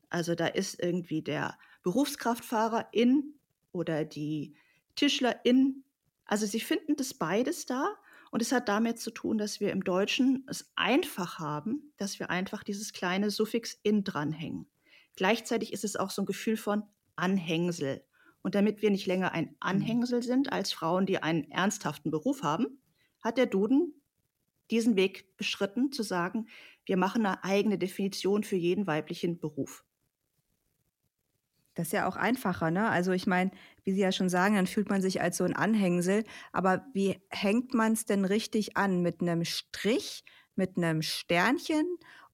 Also 0.08 0.34
da 0.34 0.46
ist 0.46 0.82
irgendwie 0.82 1.22
der 1.22 1.56
Berufskraftfahrer 1.82 2.88
in 2.92 3.34
oder 3.72 4.04
die 4.04 4.56
Tischler 4.96 5.44
in. 5.44 5.84
Also 6.24 6.46
Sie 6.46 6.60
finden 6.60 6.96
das 6.96 7.14
beides 7.14 7.66
da. 7.66 7.96
Und 8.32 8.42
es 8.42 8.52
hat 8.52 8.68
damit 8.68 9.00
zu 9.00 9.10
tun, 9.10 9.38
dass 9.38 9.58
wir 9.58 9.72
im 9.72 9.82
Deutschen 9.82 10.44
es 10.48 10.72
einfach 10.76 11.38
haben, 11.40 11.92
dass 11.96 12.20
wir 12.20 12.30
einfach 12.30 12.62
dieses 12.62 12.92
kleine 12.92 13.30
Suffix 13.30 13.78
in 13.82 14.04
dranhängen. 14.04 14.68
Gleichzeitig 15.16 15.72
ist 15.72 15.84
es 15.84 15.96
auch 15.96 16.10
so 16.10 16.22
ein 16.22 16.26
Gefühl 16.26 16.56
von 16.56 16.84
Anhängsel. 17.16 18.04
Und 18.42 18.54
damit 18.54 18.82
wir 18.82 18.90
nicht 18.90 19.06
länger 19.06 19.32
ein 19.32 19.46
mhm. 19.46 19.56
Anhängsel 19.60 20.22
sind 20.22 20.52
als 20.52 20.72
Frauen, 20.72 21.06
die 21.06 21.22
einen 21.22 21.50
ernsthaften 21.50 22.10
Beruf 22.10 22.42
haben, 22.42 22.82
hat 23.20 23.38
der 23.38 23.46
Duden 23.46 23.94
diesen 24.70 24.96
Weg 24.96 25.36
beschritten, 25.36 25.92
zu 25.92 26.02
sagen, 26.02 26.46
wir 26.84 26.96
machen 26.96 27.26
eine 27.26 27.44
eigene 27.44 27.78
Definition 27.78 28.44
für 28.44 28.56
jeden 28.56 28.86
weiblichen 28.86 29.38
Beruf. 29.38 29.84
Das 31.74 31.88
ist 31.88 31.92
ja 31.92 32.08
auch 32.08 32.16
einfacher, 32.16 32.70
ne? 32.70 32.88
Also 32.88 33.12
ich 33.12 33.26
meine, 33.26 33.52
wie 33.84 33.92
Sie 33.92 34.00
ja 34.00 34.12
schon 34.12 34.28
sagen, 34.28 34.56
dann 34.56 34.66
fühlt 34.66 34.90
man 34.90 35.02
sich 35.02 35.20
als 35.20 35.36
so 35.36 35.44
ein 35.44 35.54
Anhängsel. 35.54 36.24
Aber 36.52 36.84
wie 36.92 37.20
hängt 37.30 37.74
man 37.74 37.92
es 37.92 38.04
denn 38.04 38.24
richtig 38.24 38.76
an? 38.76 39.02
Mit 39.02 39.20
einem 39.20 39.44
Strich, 39.44 40.24
mit 40.56 40.76
einem 40.76 41.00
Sternchen 41.02 41.86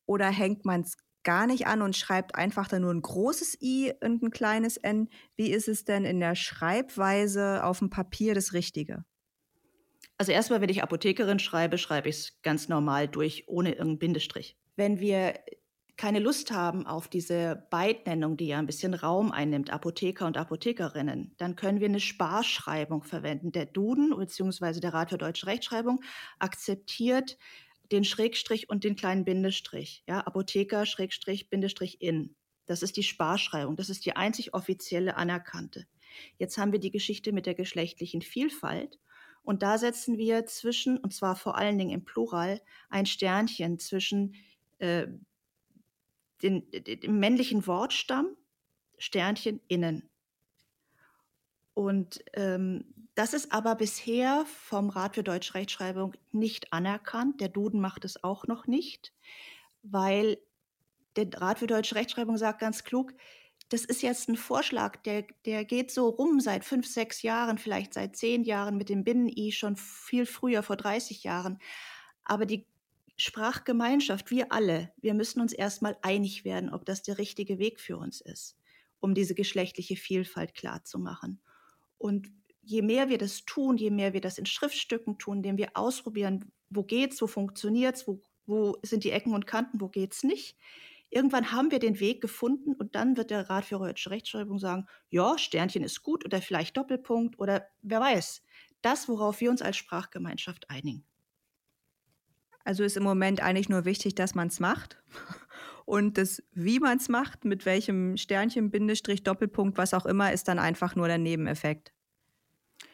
oder 0.06 0.28
hängt 0.28 0.64
man 0.64 0.80
es 0.80 0.96
gar 1.26 1.48
nicht 1.48 1.66
an 1.66 1.82
und 1.82 1.96
schreibt 1.96 2.36
einfach 2.36 2.68
dann 2.68 2.82
nur 2.82 2.94
ein 2.94 3.02
großes 3.02 3.60
I 3.60 3.92
und 4.00 4.22
ein 4.22 4.30
kleines 4.30 4.76
N? 4.76 5.08
Wie 5.36 5.50
ist 5.50 5.66
es 5.66 5.84
denn 5.84 6.04
in 6.04 6.20
der 6.20 6.36
Schreibweise 6.36 7.64
auf 7.64 7.80
dem 7.80 7.90
Papier 7.90 8.34
das 8.34 8.52
Richtige? 8.52 9.04
Also 10.18 10.30
erstmal, 10.30 10.60
wenn 10.60 10.70
ich 10.70 10.84
Apothekerin 10.84 11.40
schreibe, 11.40 11.78
schreibe 11.78 12.08
ich 12.08 12.16
es 12.16 12.42
ganz 12.42 12.68
normal 12.68 13.08
durch, 13.08 13.44
ohne 13.48 13.70
irgendeinen 13.70 13.98
Bindestrich. 13.98 14.56
Wenn 14.76 15.00
wir 15.00 15.34
keine 15.96 16.20
Lust 16.20 16.52
haben 16.52 16.86
auf 16.86 17.08
diese 17.08 17.66
Beidnennung, 17.70 18.36
die 18.36 18.48
ja 18.48 18.58
ein 18.58 18.66
bisschen 18.66 18.94
Raum 18.94 19.32
einnimmt, 19.32 19.70
Apotheker 19.70 20.26
und 20.26 20.36
Apothekerinnen, 20.36 21.34
dann 21.38 21.56
können 21.56 21.80
wir 21.80 21.88
eine 21.88 22.00
Sparschreibung 22.00 23.02
verwenden. 23.02 23.50
Der 23.50 23.66
Duden 23.66 24.14
bzw. 24.16 24.78
der 24.78 24.94
Rat 24.94 25.10
für 25.10 25.18
deutsche 25.18 25.46
Rechtschreibung 25.46 26.00
akzeptiert 26.38 27.36
den 27.92 28.04
Schrägstrich 28.04 28.68
und 28.68 28.84
den 28.84 28.96
kleinen 28.96 29.24
Bindestrich. 29.24 30.02
Ja, 30.06 30.20
Apotheker, 30.20 30.86
Schrägstrich, 30.86 31.50
Bindestrich 31.50 32.00
in. 32.00 32.34
Das 32.66 32.82
ist 32.82 32.96
die 32.96 33.02
Sparschreibung. 33.02 33.76
Das 33.76 33.90
ist 33.90 34.04
die 34.06 34.16
einzig 34.16 34.54
offizielle 34.54 35.16
anerkannte. 35.16 35.86
Jetzt 36.38 36.58
haben 36.58 36.72
wir 36.72 36.80
die 36.80 36.90
Geschichte 36.90 37.32
mit 37.32 37.46
der 37.46 37.54
geschlechtlichen 37.54 38.22
Vielfalt. 38.22 38.98
Und 39.42 39.62
da 39.62 39.78
setzen 39.78 40.18
wir 40.18 40.46
zwischen, 40.46 40.98
und 40.98 41.14
zwar 41.14 41.36
vor 41.36 41.56
allen 41.56 41.78
Dingen 41.78 41.92
im 41.92 42.04
Plural, 42.04 42.60
ein 42.88 43.06
Sternchen 43.06 43.78
zwischen 43.78 44.34
äh, 44.78 45.06
den, 46.42 46.68
den 46.70 47.18
männlichen 47.18 47.66
Wortstamm, 47.66 48.36
Sternchen 48.98 49.60
innen. 49.68 50.08
Und 51.74 52.24
ähm, 52.32 52.84
das 53.16 53.32
ist 53.32 53.50
aber 53.50 53.74
bisher 53.74 54.44
vom 54.46 54.90
Rat 54.90 55.14
für 55.14 55.22
Deutsche 55.22 55.54
Rechtschreibung 55.54 56.12
nicht 56.32 56.74
anerkannt. 56.74 57.40
Der 57.40 57.48
Duden 57.48 57.80
macht 57.80 58.04
es 58.04 58.22
auch 58.22 58.46
noch 58.46 58.66
nicht, 58.66 59.14
weil 59.82 60.38
der 61.16 61.32
Rat 61.32 61.60
für 61.60 61.66
Deutsche 61.66 61.94
Rechtschreibung 61.94 62.36
sagt 62.36 62.60
ganz 62.60 62.84
klug, 62.84 63.14
das 63.70 63.86
ist 63.86 64.02
jetzt 64.02 64.28
ein 64.28 64.36
Vorschlag, 64.36 64.98
der, 64.98 65.24
der 65.46 65.64
geht 65.64 65.90
so 65.90 66.10
rum 66.10 66.40
seit 66.40 66.62
fünf, 66.62 66.86
sechs 66.86 67.22
Jahren, 67.22 67.56
vielleicht 67.56 67.94
seit 67.94 68.16
zehn 68.16 68.44
Jahren 68.44 68.76
mit 68.76 68.90
dem 68.90 69.02
Binnen-I, 69.02 69.50
schon 69.50 69.76
viel 69.76 70.26
früher, 70.26 70.62
vor 70.62 70.76
30 70.76 71.24
Jahren. 71.24 71.58
Aber 72.22 72.44
die 72.44 72.66
Sprachgemeinschaft, 73.16 74.30
wir 74.30 74.52
alle, 74.52 74.92
wir 74.98 75.14
müssen 75.14 75.40
uns 75.40 75.54
erstmal 75.54 75.96
einig 76.02 76.44
werden, 76.44 76.72
ob 76.72 76.84
das 76.84 77.02
der 77.02 77.16
richtige 77.16 77.58
Weg 77.58 77.80
für 77.80 77.96
uns 77.96 78.20
ist, 78.20 78.58
um 79.00 79.14
diese 79.14 79.34
geschlechtliche 79.34 79.96
Vielfalt 79.96 80.54
klarzumachen. 80.54 81.40
Und 81.96 82.30
je 82.66 82.82
mehr 82.82 83.08
wir 83.08 83.16
das 83.16 83.44
tun, 83.44 83.76
je 83.76 83.90
mehr 83.90 84.12
wir 84.12 84.20
das 84.20 84.38
in 84.38 84.46
Schriftstücken 84.46 85.18
tun, 85.18 85.38
indem 85.38 85.56
wir 85.56 85.70
ausprobieren, 85.74 86.52
wo 86.68 86.82
geht's, 86.82 87.22
wo 87.22 87.28
funktioniert's, 87.28 88.08
wo, 88.08 88.20
wo 88.44 88.76
sind 88.82 89.04
die 89.04 89.12
Ecken 89.12 89.32
und 89.34 89.46
Kanten, 89.46 89.80
wo 89.80 89.88
geht's 89.88 90.24
nicht. 90.24 90.58
Irgendwann 91.08 91.52
haben 91.52 91.70
wir 91.70 91.78
den 91.78 92.00
Weg 92.00 92.20
gefunden 92.20 92.74
und 92.74 92.96
dann 92.96 93.16
wird 93.16 93.30
der 93.30 93.48
Rat 93.48 93.66
für 93.66 93.78
deutsche 93.78 94.10
Rechtschreibung 94.10 94.58
sagen, 94.58 94.86
ja, 95.08 95.38
Sternchen 95.38 95.84
ist 95.84 96.02
gut 96.02 96.24
oder 96.24 96.42
vielleicht 96.42 96.76
Doppelpunkt 96.76 97.38
oder 97.38 97.68
wer 97.82 98.00
weiß. 98.00 98.42
Das, 98.82 99.08
worauf 99.08 99.40
wir 99.40 99.50
uns 99.50 99.62
als 99.62 99.76
Sprachgemeinschaft 99.76 100.68
einigen. 100.68 101.04
Also 102.64 102.82
ist 102.82 102.96
im 102.96 103.04
Moment 103.04 103.40
eigentlich 103.40 103.68
nur 103.68 103.84
wichtig, 103.84 104.16
dass 104.16 104.34
man 104.34 104.48
es 104.48 104.58
macht. 104.58 105.00
Und 105.84 106.18
das, 106.18 106.42
wie 106.50 106.80
man 106.80 106.98
es 106.98 107.08
macht, 107.08 107.44
mit 107.44 107.64
welchem 107.64 108.16
Sternchen, 108.16 108.72
Bindestrich, 108.72 109.22
Doppelpunkt, 109.22 109.78
was 109.78 109.94
auch 109.94 110.04
immer, 110.04 110.32
ist 110.32 110.48
dann 110.48 110.58
einfach 110.58 110.96
nur 110.96 111.06
der 111.06 111.18
Nebeneffekt. 111.18 111.92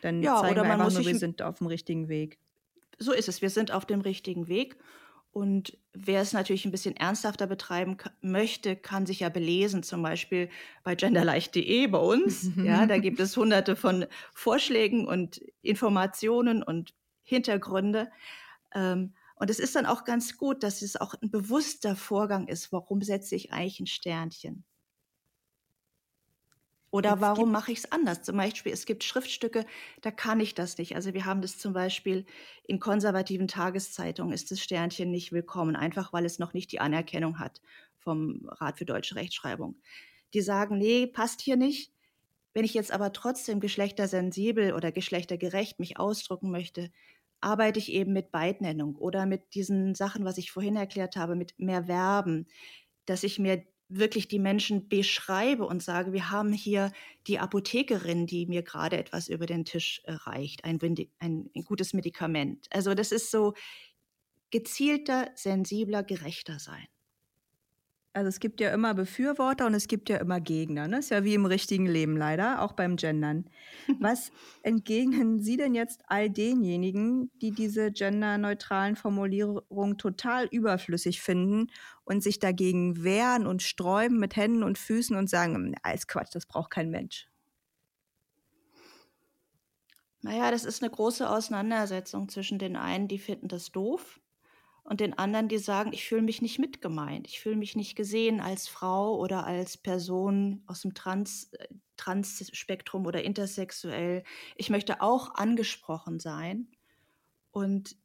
Dann 0.01 0.23
ja, 0.23 0.37
zeigen 0.41 0.53
oder 0.53 0.65
wir 0.65 0.73
einfach 0.73 0.93
nur, 0.93 1.05
wir 1.05 1.19
sind 1.19 1.43
auf 1.43 1.59
dem 1.59 1.67
richtigen 1.67 2.09
Weg. 2.09 2.39
So 2.99 3.13
ist 3.13 3.29
es, 3.29 3.43
wir 3.43 3.51
sind 3.51 3.73
auf 3.73 3.87
dem 3.87 4.01
richtigen 4.01 4.49
Weg. 4.49 4.77
Und 5.33 5.79
wer 5.95 6.21
es 6.21 6.35
natürlich 6.35 6.67
ein 6.67 6.71
bisschen 6.71 6.95
ernsthafter 6.97 7.47
betreiben 7.47 7.97
möchte, 8.21 8.77
kann 8.77 9.07
sich 9.07 9.21
ja 9.21 9.31
belesen, 9.31 9.83
zum 9.83 10.03
Beispiel 10.03 10.51
bei 10.85 10.95
genderleicht.de 10.95 11.87
bei 11.87 11.99
uns. 11.99 12.51
ja, 12.63 12.85
da 12.87 12.99
gibt 12.99 13.19
es 13.19 13.37
hunderte 13.37 13.75
von 13.75 14.07
Vorschlägen 14.35 15.09
und 15.09 15.39
Informationen 15.63 16.63
und 16.63 16.95
Hintergründe. 17.23 18.11
Ähm, 18.75 19.15
und 19.37 19.49
es 19.49 19.59
ist 19.59 19.75
dann 19.75 19.87
auch 19.87 20.05
ganz 20.05 20.37
gut, 20.37 20.63
dass 20.63 20.83
es 20.83 21.01
auch 21.01 21.15
ein 21.15 21.31
bewusster 21.31 21.97
Vorgang 21.97 22.47
ist, 22.47 22.71
warum 22.71 23.01
setze 23.01 23.35
ich 23.35 23.53
eigentlich 23.53 23.81
ein 23.81 23.87
Sternchen? 23.87 24.65
Oder 26.93 27.21
warum 27.23 27.51
mache 27.53 27.73
ich 27.73 27.79
es 27.79 27.91
anders? 27.93 28.23
Zum 28.23 28.37
Beispiel, 28.37 28.71
es 28.73 28.85
gibt 28.85 29.03
Schriftstücke, 29.03 29.65
da 30.03 30.11
kann 30.11 30.41
ich 30.41 30.55
das 30.55 30.77
nicht. 30.77 30.95
Also 30.95 31.15
wir 31.15 31.25
haben 31.25 31.41
das 31.41 31.57
zum 31.59 31.73
Beispiel 31.73 32.27
in 32.65 32.81
konservativen 32.81 33.49
Tageszeitungen 33.49 34.33
ist 34.35 34.51
das 34.51 34.61
Sternchen 34.61 35.11
nicht 35.11 35.33
willkommen, 35.33 35.75
einfach 35.75 36.13
weil 36.13 36.27
es 36.27 36.39
noch 36.39 36.53
nicht 36.53 36.71
die 36.71 36.81
Anerkennung 36.81 37.39
hat 37.39 37.63
vom 37.99 38.43
Rat 38.47 38.77
für 38.79 38.85
deutsche 38.85 39.17
Rechtschreibung. 39.17 39.81
Die 40.35 40.43
sagen, 40.43 40.77
nee, 40.79 41.07
passt 41.07 41.41
hier 41.41 41.57
nicht. 41.57 41.93
Wenn 42.55 42.65
ich 42.65 42.75
jetzt 42.75 42.93
aber 42.93 43.13
trotzdem 43.13 43.61
geschlechtersensibel 43.61 44.75
oder 44.75 44.93
geschlechtergerecht 44.93 45.79
mich 45.81 45.99
ausdrücken 45.99 46.51
möchte, 46.51 46.91
arbeite 47.41 47.79
ich 47.79 47.93
eben 47.93 48.13
mit 48.13 48.33
Beidnennung 48.33 48.97
oder 48.97 49.27
mit 49.27 49.55
diesen 49.55 49.95
Sachen, 49.95 50.25
was 50.25 50.39
ich 50.39 50.53
vorhin 50.53 50.77
erklärt 50.77 51.17
habe, 51.17 51.37
mit 51.37 51.59
mehr 51.59 51.85
Verben, 51.85 52.47
dass 53.07 53.25
ich 53.25 53.39
mir 53.39 53.65
wirklich 53.99 54.29
die 54.29 54.39
Menschen 54.39 54.89
beschreibe 54.89 55.67
und 55.67 55.83
sage, 55.83 56.13
wir 56.13 56.31
haben 56.31 56.53
hier 56.53 56.93
die 57.27 57.39
Apothekerin, 57.39 58.27
die 58.27 58.47
mir 58.47 58.63
gerade 58.63 58.97
etwas 58.97 59.29
über 59.29 59.47
den 59.47 59.65
Tisch 59.65 60.03
reicht, 60.07 60.65
ein, 60.65 60.79
ein, 61.19 61.51
ein 61.55 61.65
gutes 61.65 61.93
Medikament. 61.93 62.67
Also 62.71 62.95
das 62.95 63.13
ist 63.13 63.31
so 63.31 63.55
gezielter, 64.51 65.31
sensibler, 65.35 66.03
gerechter 66.03 66.59
sein. 66.59 66.87
Also 68.15 68.29
es 68.29 68.41
gibt 68.41 68.61
ja 68.61 68.75
immer 68.75 68.93
Befürworter 68.93 69.65
und 69.65 69.73
es 69.73 69.89
gibt 69.89 70.11
ja 70.11 70.19
immer 70.19 70.39
Gegner. 70.39 70.87
Ne? 70.87 70.99
Ist 70.99 71.11
ja 71.11 71.25
wie 71.25 71.33
im 71.33 71.47
richtigen 71.47 71.87
Leben 71.87 72.15
leider, 72.15 72.61
auch 72.61 72.73
beim 72.73 72.97
Gendern. 72.97 73.49
Was 74.01 74.33
entgegnen 74.63 75.41
Sie 75.41 75.57
denn 75.57 75.75
jetzt 75.75 76.03
all 76.09 76.29
denjenigen, 76.29 77.31
die 77.41 77.53
diese 77.53 77.91
genderneutralen 77.91 78.97
Formulierungen 78.97 79.97
total 79.97 80.47
überflüssig 80.47 81.23
finden 81.23 81.69
und 82.05 82.23
sich 82.23 82.39
dagegen 82.39 83.03
wehren 83.03 83.47
und 83.47 83.63
sträuben 83.63 84.19
mit 84.19 84.37
Händen 84.37 84.63
und 84.63 84.77
Füßen 84.77 85.17
und 85.17 85.31
sagen, 85.31 85.75
alles 85.83 86.07
Quatsch, 86.07 86.35
das 86.35 86.45
braucht 86.45 86.71
kein 86.71 86.91
Mensch? 86.91 87.29
Naja, 90.21 90.51
das 90.51 90.65
ist 90.65 90.83
eine 90.83 90.91
große 90.91 91.29
Auseinandersetzung 91.29 92.29
zwischen 92.29 92.59
den 92.59 92.77
einen, 92.77 93.09
die 93.09 93.19
finden 93.19 93.49
das 93.49 93.73
doof 93.73 94.22
und 94.85 95.01
den 95.01 95.17
anderen, 95.17 95.49
die 95.49 95.59
sagen, 95.59 95.93
ich 95.93 96.07
fühle 96.07 96.23
mich 96.23 96.43
nicht 96.43 96.59
mitgemeint, 96.59 97.29
ich 97.29 97.41
fühle 97.41 97.57
mich 97.57 97.77
nicht 97.77 97.95
gesehen 97.95 98.41
als 98.41 98.69
Frau 98.69 99.17
oder 99.17 99.47
als 99.47 99.77
Person 99.77 100.63
aus 100.67 100.83
dem 100.83 100.95
Trans, 100.95 101.51
Trans-Spektrum 101.97 103.07
oder 103.07 103.23
intersexuell. 103.23 104.25
Ich 104.57 104.71
möchte 104.71 105.01
auch 105.01 105.35
angesprochen 105.35 106.19
sein. 106.19 106.69
Und 107.53 107.97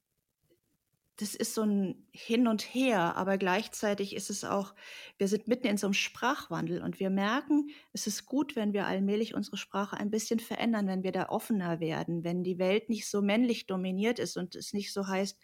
das 1.20 1.34
ist 1.34 1.56
so 1.56 1.64
ein 1.64 2.08
Hin 2.12 2.48
und 2.48 2.62
Her, 2.62 3.16
aber 3.16 3.40
gleichzeitig 3.40 4.16
ist 4.16 4.30
es 4.30 4.44
auch, 4.44 4.76
wir 5.18 5.28
sind 5.28 5.48
mitten 5.48 5.66
in 5.66 5.78
so 5.78 5.88
einem 5.88 5.96
Sprachwandel 5.96 6.84
und 6.84 7.00
wir 7.00 7.10
merken, 7.10 7.72
es 7.92 8.06
ist 8.06 8.28
gut, 8.28 8.56
wenn 8.56 8.72
wir 8.72 8.86
allmählich 8.86 9.34
unsere 9.34 9.58
Sprache 9.58 9.98
ein 9.98 10.12
bisschen 10.12 10.40
verändern, 10.40 10.86
wenn 10.86 11.02
wir 11.02 11.12
da 11.12 11.30
offener 11.30 11.80
werden, 11.80 12.24
wenn 12.24 12.44
die 12.44 12.60
Welt 12.60 12.90
nicht 12.90 13.10
so 13.10 13.24
männlich 13.24 13.66
dominiert 13.66 14.20
ist 14.20 14.38
und 14.38 14.56
es 14.56 14.74
nicht 14.74 14.94
so 14.94 15.08
heißt, 15.08 15.40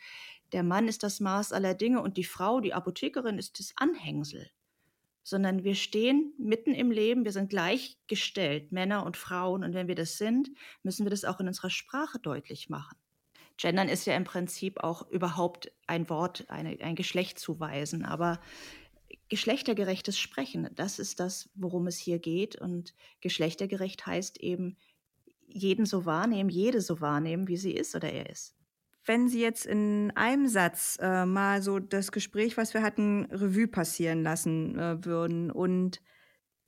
der 0.53 0.63
Mann 0.63 0.87
ist 0.87 1.03
das 1.03 1.19
Maß 1.19 1.51
aller 1.51 1.73
Dinge 1.73 2.01
und 2.01 2.15
die 2.17 2.23
Frau, 2.23 2.61
die 2.61 2.73
Apothekerin, 2.73 3.37
ist 3.37 3.59
das 3.59 3.73
Anhängsel. 3.75 4.49
sondern 5.25 5.63
wir 5.63 5.75
stehen 5.75 6.33
mitten 6.37 6.73
im 6.73 6.91
Leben, 6.91 7.23
wir 7.23 7.31
sind 7.31 7.49
gleichgestellt, 7.49 8.73
Männer 8.73 9.05
und 9.05 9.15
Frauen. 9.15 9.63
Und 9.63 9.73
wenn 9.73 9.87
wir 9.87 9.95
das 9.95 10.17
sind, 10.17 10.51
müssen 10.83 11.05
wir 11.05 11.11
das 11.11 11.23
auch 11.23 11.39
in 11.39 11.47
unserer 11.47 11.69
Sprache 11.69 12.19
deutlich 12.19 12.69
machen. 12.69 12.97
Gendern 13.55 13.87
ist 13.87 14.05
ja 14.05 14.17
im 14.17 14.25
Prinzip 14.25 14.83
auch 14.83 15.09
überhaupt 15.09 15.71
ein 15.87 16.09
Wort, 16.09 16.49
eine, 16.49 16.77
ein 16.81 16.95
Geschlecht 16.95 17.39
zuweisen, 17.39 18.03
aber 18.03 18.41
geschlechtergerechtes 19.29 20.19
Sprechen, 20.19 20.69
das 20.75 20.99
ist 20.99 21.21
das, 21.21 21.49
worum 21.55 21.87
es 21.87 21.97
hier 21.97 22.19
geht. 22.19 22.57
Und 22.57 22.93
geschlechtergerecht 23.21 24.05
heißt 24.05 24.41
eben, 24.41 24.75
jeden 25.47 25.85
so 25.85 26.05
wahrnehmen, 26.05 26.49
jede 26.49 26.81
so 26.81 26.99
wahrnehmen, 26.99 27.47
wie 27.47 27.57
sie 27.57 27.71
ist 27.71 27.95
oder 27.95 28.11
er 28.11 28.29
ist. 28.29 28.55
Wenn 29.05 29.27
Sie 29.27 29.41
jetzt 29.41 29.65
in 29.65 30.11
einem 30.15 30.47
Satz 30.47 30.97
äh, 31.01 31.25
mal 31.25 31.61
so 31.61 31.79
das 31.79 32.11
Gespräch, 32.11 32.55
was 32.55 32.73
wir 32.73 32.81
hatten, 32.81 33.25
Revue 33.25 33.67
passieren 33.67 34.23
lassen 34.23 34.79
äh, 34.79 35.03
würden 35.03 35.51
und 35.51 36.01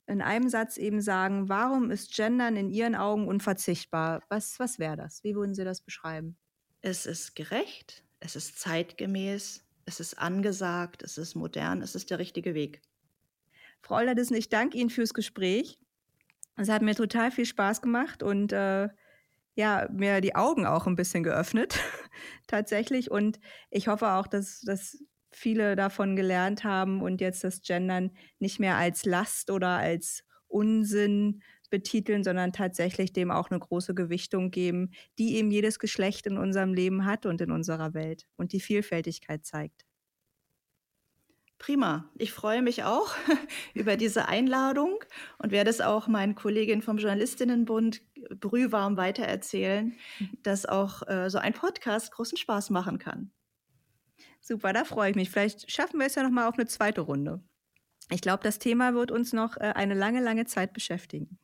in 0.06 0.22
einem 0.22 0.48
Satz 0.48 0.76
eben 0.76 1.00
sagen, 1.00 1.48
warum 1.48 1.90
ist 1.90 2.14
Gendern 2.14 2.56
in 2.56 2.70
Ihren 2.70 2.94
Augen 2.94 3.26
unverzichtbar? 3.26 4.22
Was, 4.28 4.60
was 4.60 4.78
wäre 4.78 4.96
das? 4.96 5.24
Wie 5.24 5.34
würden 5.34 5.54
Sie 5.54 5.64
das 5.64 5.80
beschreiben? 5.80 6.36
Es 6.82 7.06
ist 7.06 7.34
gerecht, 7.34 8.04
es 8.20 8.36
ist 8.36 8.58
zeitgemäß, 8.58 9.64
es 9.86 10.00
ist 10.00 10.18
angesagt, 10.18 11.02
es 11.02 11.18
ist 11.18 11.34
modern, 11.34 11.82
es 11.82 11.94
ist 11.94 12.10
der 12.10 12.18
richtige 12.18 12.54
Weg. 12.54 12.82
Frau 13.82 13.96
Olderdissen, 13.96 14.36
ich 14.36 14.48
danke 14.48 14.78
Ihnen 14.78 14.90
fürs 14.90 15.14
Gespräch. 15.14 15.80
Es 16.56 16.68
hat 16.68 16.82
mir 16.82 16.94
total 16.94 17.30
viel 17.30 17.46
Spaß 17.46 17.82
gemacht 17.82 18.22
und 18.22 18.52
äh, 18.52 18.88
ja, 19.56 19.88
mir 19.90 20.20
die 20.20 20.34
Augen 20.36 20.66
auch 20.66 20.86
ein 20.86 20.96
bisschen 20.96 21.24
geöffnet, 21.24 21.80
tatsächlich. 22.46 23.10
Und 23.10 23.40
ich 23.70 23.88
hoffe 23.88 24.10
auch, 24.12 24.26
dass, 24.26 24.60
dass 24.60 24.98
viele 25.30 25.76
davon 25.76 26.14
gelernt 26.14 26.62
haben 26.62 27.02
und 27.02 27.20
jetzt 27.20 27.42
das 27.42 27.62
Gendern 27.62 28.10
nicht 28.38 28.60
mehr 28.60 28.76
als 28.76 29.04
Last 29.04 29.50
oder 29.50 29.68
als 29.68 30.24
Unsinn 30.46 31.42
betiteln, 31.70 32.22
sondern 32.22 32.52
tatsächlich 32.52 33.12
dem 33.12 33.30
auch 33.30 33.50
eine 33.50 33.58
große 33.58 33.94
Gewichtung 33.94 34.50
geben, 34.50 34.92
die 35.18 35.36
eben 35.36 35.50
jedes 35.50 35.78
Geschlecht 35.78 36.26
in 36.26 36.38
unserem 36.38 36.74
Leben 36.74 37.06
hat 37.06 37.26
und 37.26 37.40
in 37.40 37.50
unserer 37.50 37.94
Welt 37.94 38.26
und 38.36 38.52
die 38.52 38.60
Vielfältigkeit 38.60 39.44
zeigt. 39.44 39.85
Prima. 41.58 42.10
Ich 42.16 42.32
freue 42.32 42.60
mich 42.60 42.84
auch 42.84 43.14
über 43.74 43.96
diese 43.96 44.28
Einladung 44.28 45.02
und 45.38 45.52
werde 45.52 45.70
es 45.70 45.80
auch 45.80 46.06
meinen 46.06 46.34
Kolleginnen 46.34 46.82
vom 46.82 46.98
Journalistinnenbund 46.98 48.02
brühwarm 48.40 48.96
weitererzählen, 48.96 49.94
dass 50.42 50.66
auch 50.66 51.06
äh, 51.08 51.30
so 51.30 51.38
ein 51.38 51.54
Podcast 51.54 52.12
großen 52.12 52.36
Spaß 52.36 52.70
machen 52.70 52.98
kann. 52.98 53.30
Super, 54.40 54.72
da 54.72 54.84
freue 54.84 55.10
ich 55.10 55.16
mich. 55.16 55.30
Vielleicht 55.30 55.70
schaffen 55.70 55.98
wir 55.98 56.06
es 56.06 56.14
ja 56.14 56.22
noch 56.22 56.30
mal 56.30 56.46
auf 56.46 56.58
eine 56.58 56.66
zweite 56.66 57.00
Runde. 57.00 57.42
Ich 58.10 58.20
glaube, 58.20 58.42
das 58.44 58.58
Thema 58.58 58.94
wird 58.94 59.10
uns 59.10 59.32
noch 59.32 59.56
äh, 59.56 59.72
eine 59.74 59.94
lange, 59.94 60.20
lange 60.20 60.44
Zeit 60.44 60.72
beschäftigen. 60.72 61.38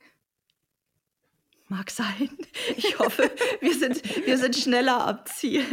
Mag 1.68 1.90
sein. 1.90 2.29
Ich 2.77 2.98
hoffe, 2.98 3.31
wir, 3.61 3.75
sind, 3.75 4.05
wir 4.27 4.37
sind 4.37 4.57
schneller 4.57 5.07
am 5.07 5.25
Ziel. 5.25 5.64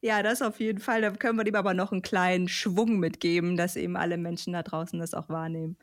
Ja, 0.00 0.22
das 0.22 0.42
auf 0.42 0.58
jeden 0.60 0.80
Fall. 0.80 1.00
Da 1.02 1.10
können 1.10 1.38
wir 1.38 1.44
dem 1.44 1.54
aber 1.54 1.74
noch 1.74 1.92
einen 1.92 2.02
kleinen 2.02 2.48
Schwung 2.48 2.98
mitgeben, 2.98 3.56
dass 3.56 3.76
eben 3.76 3.96
alle 3.96 4.16
Menschen 4.16 4.52
da 4.52 4.62
draußen 4.62 4.98
das 4.98 5.14
auch 5.14 5.28
wahrnehmen. 5.28 5.76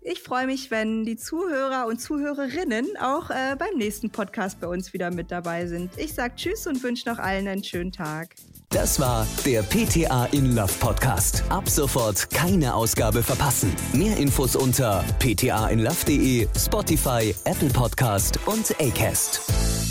Ich 0.00 0.22
freue 0.22 0.46
mich, 0.46 0.70
wenn 0.70 1.04
die 1.04 1.16
Zuhörer 1.16 1.86
und 1.86 2.00
Zuhörerinnen 2.00 2.96
auch 3.00 3.30
äh, 3.30 3.56
beim 3.58 3.76
nächsten 3.76 4.10
Podcast 4.10 4.60
bei 4.60 4.68
uns 4.68 4.92
wieder 4.92 5.10
mit 5.10 5.30
dabei 5.30 5.66
sind. 5.66 5.98
Ich 5.98 6.14
sage 6.14 6.34
Tschüss 6.36 6.66
und 6.66 6.82
wünsche 6.82 7.08
noch 7.08 7.18
allen 7.18 7.48
einen 7.48 7.64
schönen 7.64 7.92
Tag. 7.92 8.34
Das 8.70 9.00
war 9.00 9.26
der 9.44 9.62
PTA 9.62 10.26
in 10.26 10.54
Love 10.54 10.72
Podcast. 10.78 11.42
Ab 11.48 11.68
sofort 11.68 12.30
keine 12.30 12.74
Ausgabe 12.74 13.22
verpassen. 13.22 13.74
Mehr 13.92 14.16
Infos 14.16 14.56
unter 14.56 15.04
ptainlove.de, 15.18 16.46
Spotify, 16.56 17.34
Apple 17.44 17.70
Podcast 17.70 18.38
und 18.46 18.70
Acast. 18.80 19.87